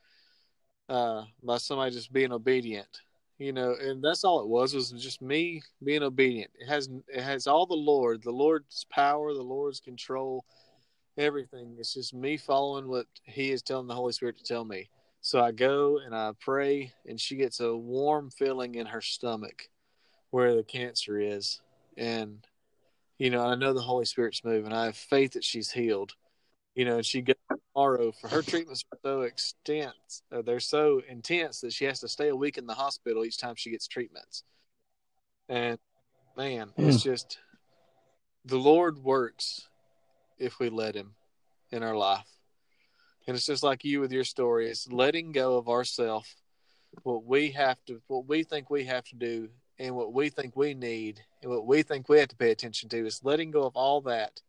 [0.89, 3.01] uh, by somebody just being obedient,
[3.37, 6.51] you know, and that's all it was was just me being obedient.
[6.59, 10.45] It has it has all the Lord, the Lord's power, the Lord's control,
[11.17, 11.75] everything.
[11.79, 14.89] It's just me following what He is telling the Holy Spirit to tell me.
[15.21, 19.69] So I go and I pray, and she gets a warm feeling in her stomach
[20.31, 21.61] where the cancer is,
[21.97, 22.45] and
[23.17, 24.73] you know I know the Holy Spirit's moving.
[24.73, 26.13] I have faith that she's healed
[26.75, 27.35] you know, and she goes
[27.73, 29.93] tomorrow for her treatments are so extensive,
[30.31, 33.37] uh, they're so intense that she has to stay a week in the hospital each
[33.37, 34.43] time she gets treatments.
[35.49, 35.77] And
[36.37, 37.39] man, it's just
[38.45, 39.67] the Lord works
[40.39, 41.13] if we let Him
[41.71, 42.27] in our life.
[43.27, 44.69] And it's just like you with your story.
[44.69, 46.35] It's letting go of ourself,
[47.03, 50.55] what we have to, what we think we have to do, and what we think
[50.55, 53.05] we need, and what we think we have to pay attention to.
[53.05, 54.41] Is letting go of all that,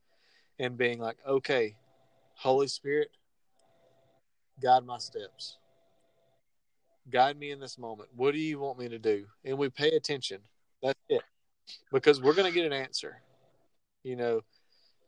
[0.59, 1.77] and being like, okay,
[2.43, 3.11] Holy Spirit,
[4.61, 5.59] guide my steps.
[7.09, 8.09] Guide me in this moment.
[8.17, 9.27] What do you want me to do?
[9.45, 10.41] And we pay attention.
[10.83, 11.23] That's it.
[11.93, 13.23] Because we're going to get an answer.
[14.03, 14.41] You know,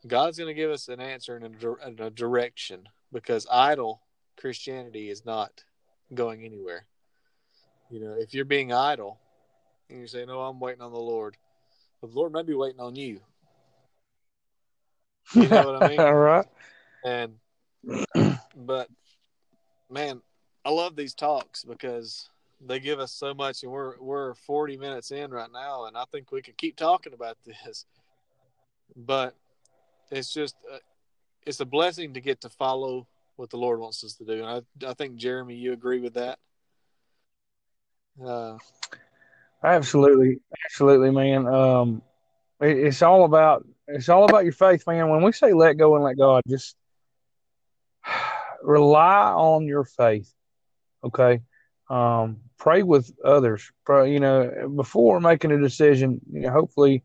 [0.07, 1.57] God's going to give us an answer and
[1.99, 4.01] a, a direction because idle
[4.39, 5.64] Christianity is not
[6.14, 6.87] going anywhere.
[7.91, 9.18] You know, if you're being idle
[9.91, 11.37] and you say, No, oh, I'm waiting on the Lord,
[12.01, 13.20] the Lord may be waiting on you.
[15.35, 16.01] You know what I mean?
[16.01, 16.47] All right.
[17.05, 17.34] And,
[18.57, 18.88] but
[19.90, 20.22] man,
[20.64, 22.28] I love these talks because
[22.66, 26.05] they give us so much, and we're we're 40 minutes in right now, and I
[26.11, 27.84] think we could keep talking about this.
[28.96, 29.34] But
[30.11, 30.78] it's just uh,
[31.46, 34.64] it's a blessing to get to follow what the Lord wants us to do, and
[34.82, 36.38] I I think Jeremy, you agree with that.
[38.24, 38.59] Uh,
[39.62, 41.46] absolutely, absolutely, man.
[41.46, 42.02] Um,
[42.61, 45.09] it, it's all about it's all about your faith, man.
[45.09, 46.76] When we say let go and let God, just
[48.64, 50.32] rely on your faith.
[51.04, 51.40] Okay.
[51.90, 53.70] Um, pray with others.
[53.84, 57.04] Pray, you know, before making a decision, you know, hopefully,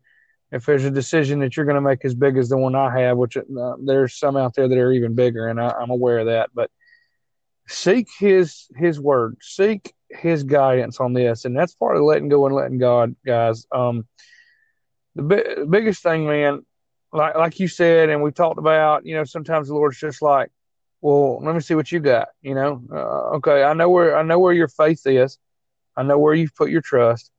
[0.52, 2.98] if there's a decision that you're going to make as big as the one I
[2.98, 6.18] have, which uh, there's some out there that are even bigger, and I, I'm aware
[6.18, 6.70] of that, but
[7.70, 12.44] seek his his word seek his guidance on this and that's part of letting go
[12.46, 14.06] and letting god guys um
[15.14, 16.66] the bi- biggest thing man
[17.12, 20.50] like like you said and we talked about you know sometimes the lord's just like
[21.00, 22.28] well, let me see what you got.
[22.42, 25.38] You know, uh, okay, I know where I know where your faith is.
[25.96, 27.30] I know where you've put your trust,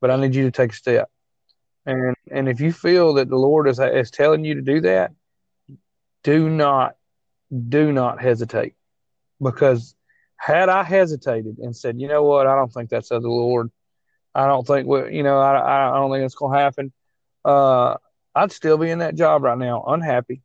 [0.00, 1.10] but I need you to take a step.
[1.84, 5.12] And and if you feel that the Lord is is telling you to do that,
[6.22, 6.96] do not
[7.68, 8.74] do not hesitate,
[9.40, 9.94] because
[10.36, 13.70] had I hesitated and said, you know what, I don't think that's of the Lord.
[14.34, 16.92] I don't think what you know I I don't think it's going to happen.
[17.44, 17.96] Uh,
[18.34, 20.40] I'd still be in that job right now, unhappy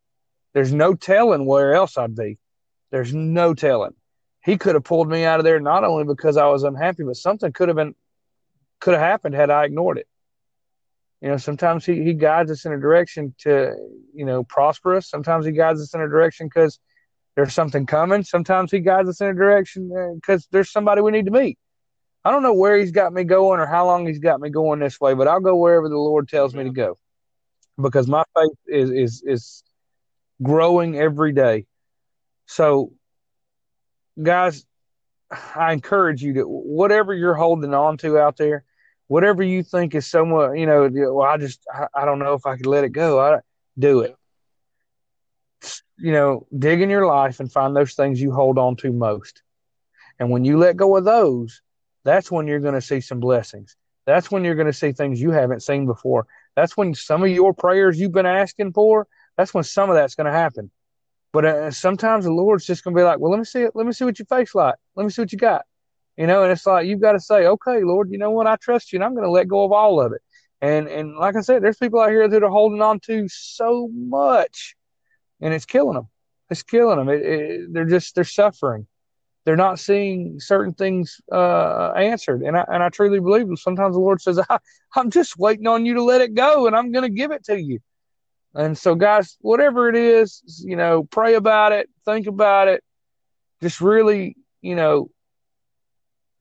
[0.57, 2.39] there's no telling where else I'd be.
[2.89, 3.93] There's no telling.
[4.43, 7.15] He could have pulled me out of there not only because I was unhappy, but
[7.15, 7.93] something could have been
[8.79, 10.07] could have happened had I ignored it.
[11.21, 13.75] You know, sometimes he, he guides us in a direction to,
[14.15, 15.07] you know, prosper us.
[15.07, 16.79] Sometimes he guides us in a direction because
[17.35, 18.23] there's something coming.
[18.23, 21.59] Sometimes he guides us in a direction because uh, there's somebody we need to meet.
[22.25, 24.79] I don't know where he's got me going or how long he's got me going
[24.79, 26.97] this way, but I'll go wherever the Lord tells me to go
[27.79, 29.63] because my faith is is is
[30.41, 31.65] growing every day.
[32.45, 32.93] So,
[34.21, 34.65] guys,
[35.55, 38.63] I encourage you to whatever you're holding on to out there,
[39.07, 42.45] whatever you think is somewhat, you know, well, I just, I, I don't know if
[42.45, 43.19] I could let it go.
[43.19, 43.39] I
[43.77, 44.15] do it.
[45.97, 49.41] You know, dig in your life and find those things you hold on to most.
[50.19, 51.61] And when you let go of those,
[52.05, 53.75] that's when you're going to see some blessings.
[54.05, 56.27] That's when you're going to see things you haven't seen before.
[56.55, 59.07] That's when some of your prayers you've been asking for
[59.37, 60.71] that's when some of that's going to happen.
[61.31, 63.71] But uh, sometimes the Lord's just going to be like, well, let me see it.
[63.75, 64.75] Let me see what your face like.
[64.95, 65.65] Let me see what you got.
[66.17, 68.47] You know, and it's like you've got to say, okay, Lord, you know what?
[68.47, 70.21] I trust you, and I'm going to let go of all of it.
[70.61, 73.89] And and like I said, there's people out here that are holding on to so
[73.93, 74.75] much,
[75.39, 76.07] and it's killing them.
[76.49, 77.09] It's killing them.
[77.09, 78.87] It, it, they're just they're suffering.
[79.45, 84.01] They're not seeing certain things uh, answered, and I and I truly believe sometimes the
[84.01, 84.57] Lord says, I,
[84.95, 87.43] "I'm just waiting on you to let it go, and I'm going to give it
[87.45, 87.79] to you."
[88.57, 92.83] And so, guys, whatever it is, you know, pray about it, think about it,
[93.61, 95.11] just really, you know,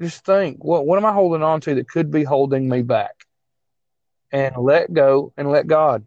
[0.01, 3.12] just think, what what am I holding on to that could be holding me back?
[4.33, 6.07] And let go and let God.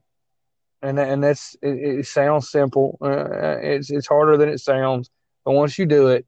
[0.81, 2.97] And and that's it, it sounds simple.
[3.01, 5.11] Uh, it's it's harder than it sounds,
[5.45, 6.25] but once you do it,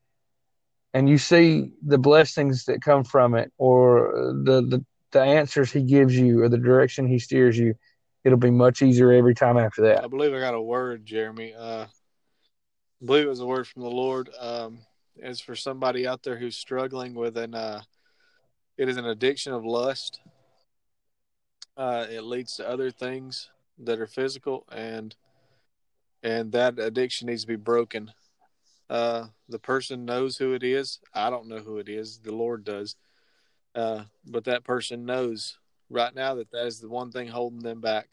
[0.94, 5.82] and you see the blessings that come from it, or the the the answers He
[5.82, 7.74] gives you, or the direction He steers you,
[8.24, 10.04] it'll be much easier every time after that.
[10.04, 11.54] I believe I got a word, Jeremy.
[11.54, 14.30] Uh, I believe it was a word from the Lord.
[14.40, 14.80] Um,
[15.22, 17.82] as for somebody out there who's struggling with an, uh,
[18.78, 20.20] it is an addiction of lust.
[21.76, 23.50] Uh, it leads to other things
[23.80, 25.16] that are physical, and
[26.24, 28.12] and that addiction needs to be broken.
[28.90, 31.00] Uh, the person knows who it is.
[31.14, 32.20] I don't know who it is.
[32.20, 32.96] The Lord does.
[33.74, 35.58] Uh, but that person knows
[35.92, 38.08] right now that that is the one thing holding them back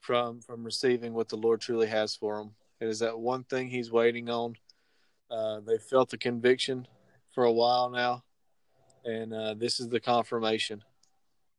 [0.00, 2.52] from from receiving what the Lord truly has for them.
[2.80, 4.56] It is that one thing He's waiting on.
[5.30, 6.86] Uh, they felt the conviction
[7.32, 8.24] for a while now,
[9.04, 10.82] and uh, this is the confirmation.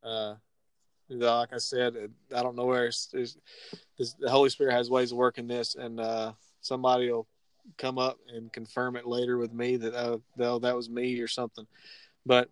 [0.03, 0.35] Uh,
[1.09, 1.95] like I said,
[2.35, 3.37] I don't know where it's, it's,
[3.97, 7.27] it's, the Holy Spirit has ways of working this, and uh, somebody will
[7.77, 10.21] come up and confirm it later with me that oh,
[10.59, 11.65] that was me or something.
[12.25, 12.49] But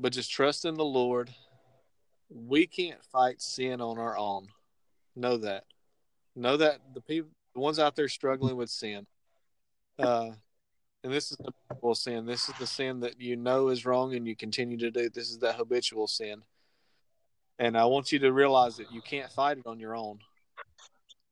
[0.00, 1.30] but just trust in the Lord.
[2.28, 4.48] We can't fight sin on our own.
[5.14, 5.64] Know that.
[6.34, 9.06] Know that the people, the ones out there struggling with sin,
[9.98, 10.30] uh,
[11.02, 12.26] and this is the habitual sin.
[12.26, 15.08] This is the sin that you know is wrong and you continue to do.
[15.08, 16.42] This is that habitual sin.
[17.58, 20.18] And I want you to realize that you can't fight it on your own.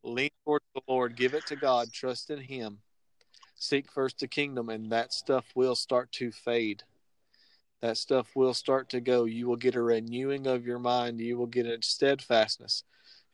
[0.02, 2.78] Lean towards the Lord, give it to God, trust in Him,
[3.56, 6.84] seek first the kingdom, and that stuff will start to fade.
[7.84, 9.26] That stuff will start to go.
[9.26, 11.20] You will get a renewing of your mind.
[11.20, 12.82] You will get a steadfastness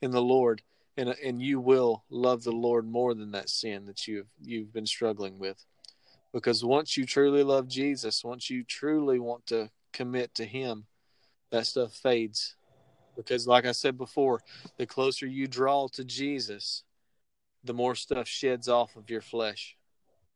[0.02, 0.60] in the Lord,
[0.96, 4.86] and and you will love the Lord more than that sin that you've you've been
[4.86, 5.64] struggling with.
[6.32, 10.86] Because once you truly love Jesus, once you truly want to commit to Him,
[11.52, 12.56] that stuff fades
[13.16, 14.40] because like i said before
[14.78, 16.84] the closer you draw to jesus
[17.64, 19.76] the more stuff sheds off of your flesh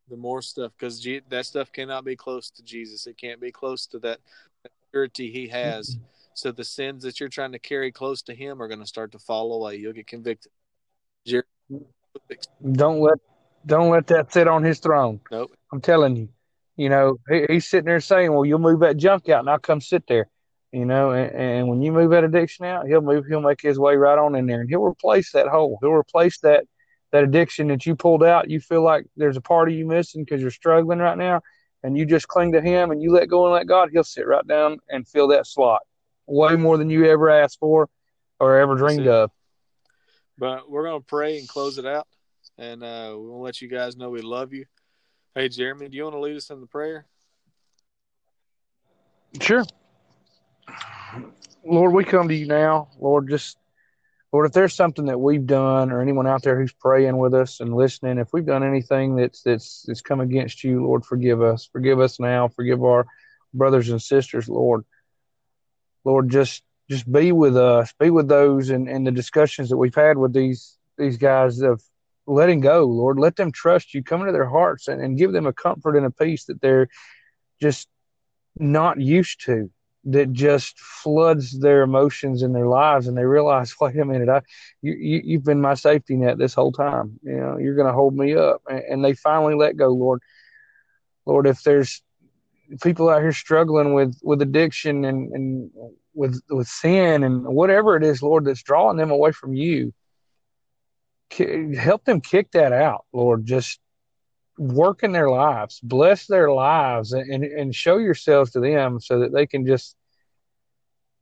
[0.08, 3.06] the more stuff because G- that stuff cannot be close to jesus.
[3.06, 4.20] It can't be close to that
[4.90, 5.96] purity he has.
[5.96, 6.04] Mm-hmm.
[6.34, 9.12] So the sins that you're trying to carry close to him are going to start
[9.12, 9.76] to fall away.
[9.76, 10.50] You'll get convicted.
[12.72, 13.18] Don't let
[13.66, 15.20] don't let that sit on his throne.
[15.30, 15.52] Nope.
[15.72, 16.28] I'm telling you.
[16.76, 19.58] You know he, he's sitting there saying well you'll move that junk out and i'll
[19.58, 20.28] come sit there.
[20.72, 23.78] You know, and, and, when you move that addiction out, he'll move, he'll make his
[23.78, 25.78] way right on in there, and he'll replace that hole.
[25.80, 26.64] He'll replace that
[27.14, 28.50] that addiction that you pulled out.
[28.50, 31.42] You feel like there's a part of you missing because you're struggling right now,
[31.84, 33.90] and you just cling to him and you let go and let God.
[33.92, 35.82] He'll sit right down and fill that slot,
[36.26, 37.88] way more than you ever asked for
[38.40, 39.30] or ever dreamed of.
[40.36, 42.08] But we're gonna pray and close it out,
[42.58, 44.64] and uh, we'll let you guys know we love you.
[45.36, 47.06] Hey, Jeremy, do you want to lead us in the prayer?
[49.40, 49.64] Sure.
[51.64, 52.88] Lord, we come to you now.
[52.98, 53.56] Lord, just
[54.34, 57.60] Lord, if there's something that we've done or anyone out there who's praying with us
[57.60, 61.68] and listening, if we've done anything that's that's that's come against you, Lord, forgive us.
[61.72, 62.48] Forgive us now.
[62.48, 63.06] Forgive our
[63.54, 64.84] brothers and sisters, Lord.
[66.04, 69.94] Lord, just just be with us, be with those and and the discussions that we've
[69.94, 71.80] had with these these guys of
[72.26, 73.20] letting go, Lord.
[73.20, 76.06] Let them trust you, come into their hearts and, and give them a comfort and
[76.06, 76.88] a peace that they're
[77.62, 77.86] just
[78.58, 79.70] not used to
[80.06, 84.40] that just floods their emotions in their lives and they realize wait a minute i
[84.82, 84.92] you,
[85.24, 87.18] you have been my safety net this whole time.
[87.22, 88.62] You know you're going to hold me up.
[88.68, 90.20] And, and, they finally let go lord.
[91.26, 92.02] Lord if there's
[92.82, 95.70] people out here struggling with with addiction and and
[96.14, 99.92] with with sin and whatever it is lord that's drawing them away from you
[101.76, 103.46] help them kick that out lord.
[103.46, 103.80] Just
[104.58, 109.32] work in their lives, bless their lives, and and show yourselves to them so that
[109.32, 109.96] they can just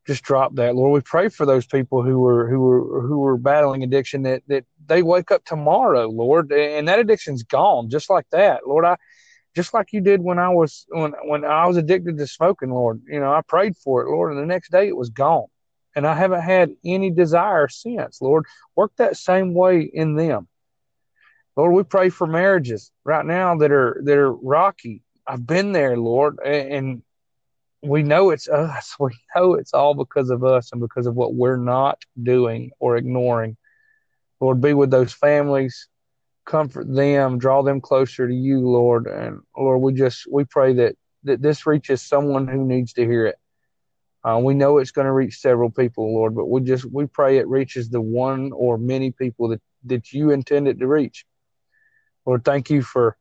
[0.06, 0.74] just drop that.
[0.74, 4.42] Lord, we pray for those people who were who were who were battling addiction that
[4.48, 8.66] that they wake up tomorrow, Lord, and that addiction's gone just like that.
[8.66, 8.96] Lord, I
[9.54, 13.02] just like you did when I was when when I was addicted to smoking, Lord.
[13.06, 15.46] You know, I prayed for it, Lord, and the next day it was gone.
[15.94, 18.22] And I haven't had any desire since.
[18.22, 20.48] Lord, work that same way in them.
[21.56, 25.02] Lord, we pray for marriages right now that are that are rocky.
[25.26, 27.02] I've been there, Lord, and
[27.82, 28.96] we know it's us.
[29.00, 32.96] We know it's all because of us and because of what we're not doing or
[32.96, 33.56] ignoring.
[34.40, 35.88] Lord, be with those families,
[36.46, 39.06] comfort them, draw them closer to you, Lord.
[39.06, 43.26] And Lord, we just we pray that that this reaches someone who needs to hear
[43.26, 43.36] it.
[44.24, 47.38] Uh, we know it's going to reach several people, Lord, but we just we pray
[47.38, 51.26] it reaches the one or many people that that you intend it to reach.
[52.26, 53.16] Lord, thank you for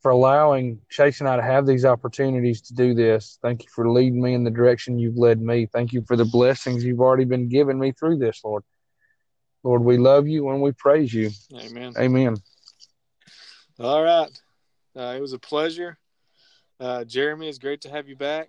[0.00, 3.38] for allowing Chase and I to have these opportunities to do this.
[3.42, 5.66] Thank you for leading me in the direction you've led me.
[5.66, 8.62] Thank you for the blessings you've already been giving me through this, Lord.
[9.64, 11.30] Lord, we love you and we praise you.
[11.52, 11.94] Amen.
[11.98, 12.36] Amen.
[13.80, 14.30] All right.
[14.96, 15.98] Uh, it was a pleasure.
[16.78, 18.48] Uh, Jeremy, it's great to have you back.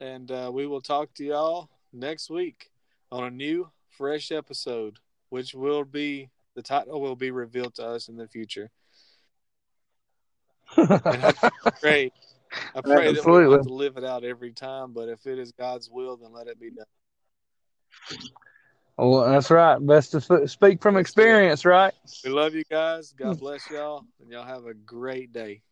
[0.00, 2.70] And uh, we will talk to y'all next week
[3.12, 4.98] on a new, fresh episode,
[5.28, 8.70] which will be the title will be revealed to us in the future
[10.76, 11.32] I
[11.80, 12.12] pray,
[12.74, 13.14] I pray Absolutely.
[13.14, 16.16] that we have to live it out every time, but if it is God's will,
[16.16, 16.86] then let it be done.
[18.96, 19.78] Well, that's right.
[19.78, 21.94] Best to speak from experience, right?
[22.22, 23.12] We love you guys.
[23.12, 23.40] God hmm.
[23.40, 25.62] bless y'all, and y'all have a great day.